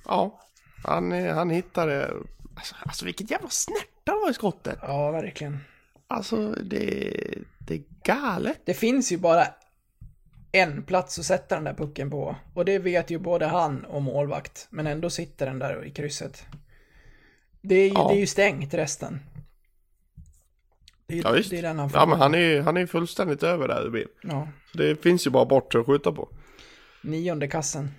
Ja, 0.04 0.40
han, 0.84 1.12
han 1.12 1.50
hittade, 1.50 2.10
alltså, 2.56 2.74
alltså 2.86 3.04
vilket 3.04 3.30
jävla 3.30 3.48
snärt 3.48 3.88
han 4.06 4.20
var 4.20 4.30
i 4.30 4.34
skottet. 4.34 4.78
Ja, 4.82 5.10
verkligen. 5.10 5.58
Alltså 6.06 6.52
det, 6.52 7.14
det 7.58 7.74
är 7.74 7.82
galet. 8.04 8.60
Det 8.64 8.74
finns 8.74 9.12
ju 9.12 9.18
bara 9.18 9.46
en 10.52 10.82
plats 10.82 11.18
att 11.18 11.24
sätta 11.24 11.54
den 11.54 11.64
där 11.64 11.74
pucken 11.74 12.10
på. 12.10 12.36
Och 12.54 12.64
det 12.64 12.78
vet 12.78 13.10
ju 13.10 13.18
både 13.18 13.46
han 13.46 13.84
och 13.84 14.02
målvakt. 14.02 14.66
Men 14.70 14.86
ändå 14.86 15.10
sitter 15.10 15.46
den 15.46 15.58
där 15.58 15.84
i 15.84 15.90
krysset. 15.90 16.46
Det 17.60 17.74
är 17.74 17.88
ju, 17.88 17.94
Ja. 17.94 18.08
det 18.08 18.14
är 18.14 18.20
ju 18.20 18.26
stängt 18.26 18.74
resten. 18.74 19.20
Det 21.12 21.18
är, 21.18 21.24
Ja 21.24 21.32
visst. 21.32 21.50
det 21.50 21.58
är 21.58 21.62
den 21.62 21.78
han 21.78 21.90
får. 21.90 22.00
Ja 22.00 22.06
men 22.06 22.18
han 22.20 22.34
är 22.34 22.60
han 22.60 22.76
är 22.76 22.86
fullständigt 22.86 23.42
över 23.42 23.68
där 23.68 23.82
Rubin. 23.82 24.08
Ja. 24.22 24.48
Så 24.72 24.78
det 24.78 25.02
finns 25.02 25.26
ju 25.26 25.30
bara 25.30 25.44
bort 25.44 25.74
att 25.74 25.86
skjuta 25.86 26.12
på. 26.12 26.28
Nionde 27.02 27.48
kassen. 27.48 27.90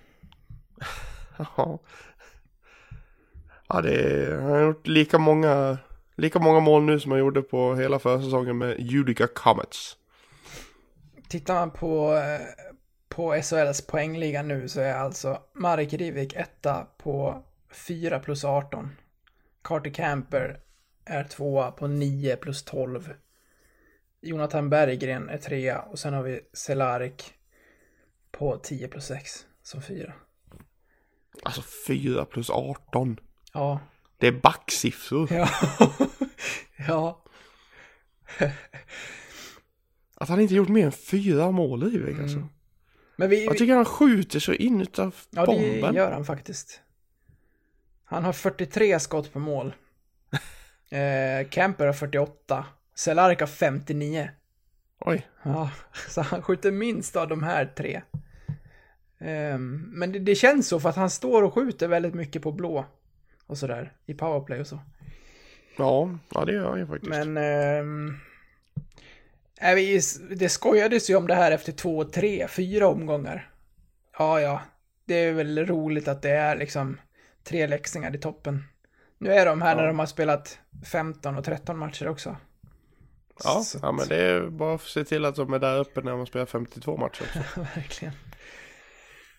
Ja. 1.56 1.78
Ja 3.68 3.80
det 3.80 3.94
är, 3.94 4.40
han 4.40 4.50
har 4.50 4.60
gjort 4.60 4.86
lika 4.86 5.18
många, 5.18 5.78
lika 6.16 6.38
många 6.38 6.60
mål 6.60 6.82
nu 6.82 7.00
som 7.00 7.10
han 7.10 7.20
gjorde 7.20 7.42
på 7.42 7.74
hela 7.74 7.98
försäsongen 7.98 8.58
med 8.58 8.80
Judica 8.80 9.26
Comets. 9.26 9.96
Tittar 11.28 11.54
man 11.54 11.70
på, 11.70 12.14
eh, 12.14 12.40
på 13.08 13.42
SHLs 13.42 13.86
poängliga 13.86 14.42
nu 14.42 14.68
så 14.68 14.80
är 14.80 14.94
alltså 14.94 15.38
Marek 15.54 15.92
Rivik 15.92 16.34
etta 16.36 16.86
på 17.02 17.42
4 17.86 18.18
plus 18.18 18.44
18. 18.44 18.90
Carter 19.64 19.90
Camper 19.90 20.58
är 21.04 21.24
tvåa 21.24 21.70
på 21.70 21.86
9 21.86 22.36
plus 22.36 22.62
12. 22.62 23.14
Jonathan 24.20 24.70
Berggren 24.70 25.28
är 25.28 25.38
trea 25.38 25.82
och 25.82 25.98
sen 25.98 26.14
har 26.14 26.22
vi 26.22 26.40
Cehlarik 26.52 27.34
på 28.30 28.56
10 28.56 28.88
plus 28.88 29.06
6 29.06 29.46
som 29.62 29.82
fyra. 29.82 30.12
Alltså 31.42 31.62
4 31.86 32.24
plus 32.24 32.50
18. 32.50 33.20
Ja. 33.52 33.80
Det 34.18 34.26
är 34.26 34.32
backsiffror. 34.32 35.32
Ja. 35.32 35.48
ja. 36.88 37.22
Att 40.14 40.28
han 40.28 40.40
inte 40.40 40.54
gjort 40.54 40.68
mer 40.68 40.84
än 40.86 40.92
fyra 40.92 41.50
mål 41.50 41.82
i 41.82 41.86
Rivik 41.86 42.20
alltså. 42.20 42.36
Mm. 42.36 42.48
Men 43.16 43.30
vi... 43.30 43.44
Jag 43.44 43.58
tycker 43.58 43.74
han 43.74 43.84
skjuter 43.84 44.40
så 44.40 44.52
in 44.52 44.80
utav 44.80 45.14
Ja, 45.30 45.40
det 45.40 45.46
bomben. 45.46 45.94
gör 45.94 46.12
han 46.12 46.24
faktiskt. 46.24 46.80
Han 48.04 48.24
har 48.24 48.32
43 48.32 49.00
skott 49.00 49.32
på 49.32 49.38
mål. 49.38 49.74
Eh, 50.94 51.48
Camper 51.48 51.86
har 51.86 51.92
48. 51.92 52.66
Cehlarik 52.94 53.40
har 53.40 53.46
59. 53.46 54.30
Oj. 55.00 55.26
Ja, 55.42 55.70
så 56.08 56.20
han 56.20 56.42
skjuter 56.42 56.70
minst 56.70 57.16
av 57.16 57.28
de 57.28 57.42
här 57.42 57.66
tre. 57.76 58.02
Ehm, 59.18 59.90
men 59.92 60.12
det, 60.12 60.18
det 60.18 60.34
känns 60.34 60.68
så 60.68 60.80
för 60.80 60.88
att 60.88 60.96
han 60.96 61.10
står 61.10 61.42
och 61.42 61.54
skjuter 61.54 61.88
väldigt 61.88 62.14
mycket 62.14 62.42
på 62.42 62.52
blå. 62.52 62.86
Och 63.46 63.58
sådär, 63.58 63.92
i 64.06 64.14
powerplay 64.14 64.60
och 64.60 64.66
så. 64.66 64.78
Ja, 65.78 66.18
ja 66.34 66.44
det 66.44 66.52
gör 66.52 66.70
han 66.70 66.78
ju 66.78 66.86
faktiskt. 66.86 67.10
Men... 67.10 67.36
är 69.58 69.74
vi, 69.74 70.00
det 70.36 70.48
skojades 70.48 71.10
ju 71.10 71.16
om 71.16 71.26
det 71.26 71.34
här 71.34 71.52
efter 71.52 71.72
två, 71.72 72.04
tre, 72.04 72.48
fyra 72.48 72.88
omgångar. 72.88 73.50
Ja, 74.18 74.40
ja. 74.40 74.62
Det 75.04 75.14
är 75.14 75.32
väl 75.32 75.66
roligt 75.66 76.08
att 76.08 76.22
det 76.22 76.30
är 76.30 76.56
liksom 76.56 77.00
tre 77.42 77.66
läxingar 77.66 78.14
i 78.14 78.18
toppen. 78.18 78.64
Nu 79.24 79.32
är 79.32 79.46
de 79.46 79.62
här 79.62 79.70
Ja. 79.70 79.76
när 79.76 79.86
de 79.86 79.98
har 79.98 80.06
spelat 80.06 80.58
15 80.92 81.36
och 81.38 81.44
13 81.44 81.78
matcher 81.78 82.08
också. 82.08 82.36
ja, 83.44 83.60
Så 83.64 83.78
ja, 83.82 83.92
men 83.92 84.08
det 84.08 84.16
är 84.16 84.46
bara 84.46 84.74
att 84.74 84.80
se 84.82 85.04
till 85.04 85.24
att 85.24 85.36
de 85.36 85.52
är 85.52 85.58
där 85.58 85.78
uppe 85.78 86.00
när 86.00 86.16
man 86.16 86.26
spelar 86.26 86.46
52 86.46 86.96
matcher 86.96 87.22
också. 87.22 87.60
Verkligen. 87.74 88.14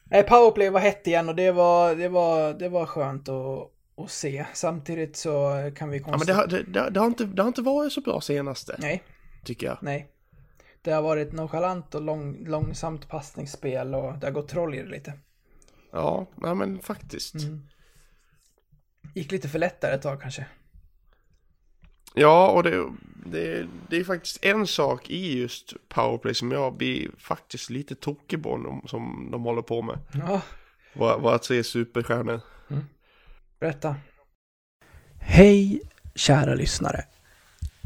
Nej, 0.04 0.24
powerplay 0.24 0.70
var 0.70 0.80
hett 0.80 1.08
igen 1.08 1.30
och 1.30 1.36
det 1.36 1.52
var, 1.52 1.96
det 1.96 2.10
var, 2.10 2.54
det 2.54 2.70
var 2.70 2.86
skönt 2.86 3.30
att, 3.30 3.72
att 4.04 4.12
se. 4.12 4.46
Samtidigt 4.54 5.16
så 5.16 5.52
kan 5.76 5.90
vi 5.90 5.98
Ja, 5.98 6.04
men 6.18 6.20
det 6.20 6.34
konstatera... 6.34 6.36
har, 6.38 6.48
det, 6.48 6.90
det, 6.90 7.00
har 7.00 7.08
inte, 7.08 7.24
det 7.26 7.42
har 7.42 7.48
inte 7.48 7.62
varit 7.62 7.92
så 7.94 8.02
bra 8.02 8.22
senaste, 8.22 8.76
Nej, 8.80 9.04
tycker 9.44 9.68
jag. 9.68 9.78
nej. 9.82 10.08
Det 10.82 10.92
har 10.92 11.02
varit 11.02 11.34
nonchalant 11.34 11.96
och 11.96 12.02
lång, 12.02 12.46
långsamt 12.48 13.10
passningsspel 13.10 13.96
och 13.96 14.18
det 14.18 14.28
har 14.28 14.32
gått 14.32 14.48
troll 14.50 14.76
i 14.76 14.82
det 14.82 14.90
lite. 14.90 15.14
Ja, 15.92 16.26
nej, 16.36 16.56
men 16.56 16.80
faktiskt. 16.80 17.36
Mm. 17.36 17.68
Gick 19.16 19.32
lite 19.32 19.50
för 19.50 19.60
lätt 19.60 19.82
där 19.82 19.92
ett 19.92 20.02
tag 20.02 20.22
kanske. 20.22 20.46
Ja, 22.14 22.50
och 22.52 22.64
det, 22.64 22.86
det, 23.26 23.68
det 23.90 23.98
är 23.98 24.04
faktiskt 24.04 24.46
en 24.46 24.68
sak 24.68 25.10
i 25.10 25.40
just 25.42 25.74
powerplay 25.90 26.34
som 26.34 26.52
jag 26.52 26.78
blir 26.78 27.12
faktiskt 27.18 27.70
lite 27.70 27.96
tokig 27.96 28.44
på 28.44 28.82
som 28.88 29.30
de 29.32 29.44
håller 29.44 29.62
på 29.62 29.82
med. 29.82 30.00
Ja, 30.14 30.42
Var, 30.94 31.20
var 31.20 31.36
att 31.36 31.46
se 31.46 31.64
superstjärnor. 31.64 32.42
berätta. 33.60 33.96
Hej, 35.20 35.82
kära 36.16 36.56
lyssnare. 36.56 37.04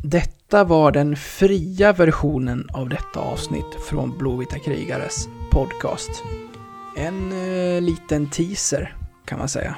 Detta 0.03 0.63
var 0.63 0.91
den 0.91 1.15
fria 1.15 1.93
versionen 1.93 2.69
av 2.73 2.89
detta 2.89 3.19
avsnitt 3.19 3.75
från 3.89 4.17
Blåvita 4.17 4.59
krigares 4.59 5.27
podcast. 5.51 6.09
En 6.97 7.31
eh, 7.31 7.81
liten 7.81 8.29
teaser, 8.29 8.95
kan 9.25 9.39
man 9.39 9.49
säga. 9.49 9.77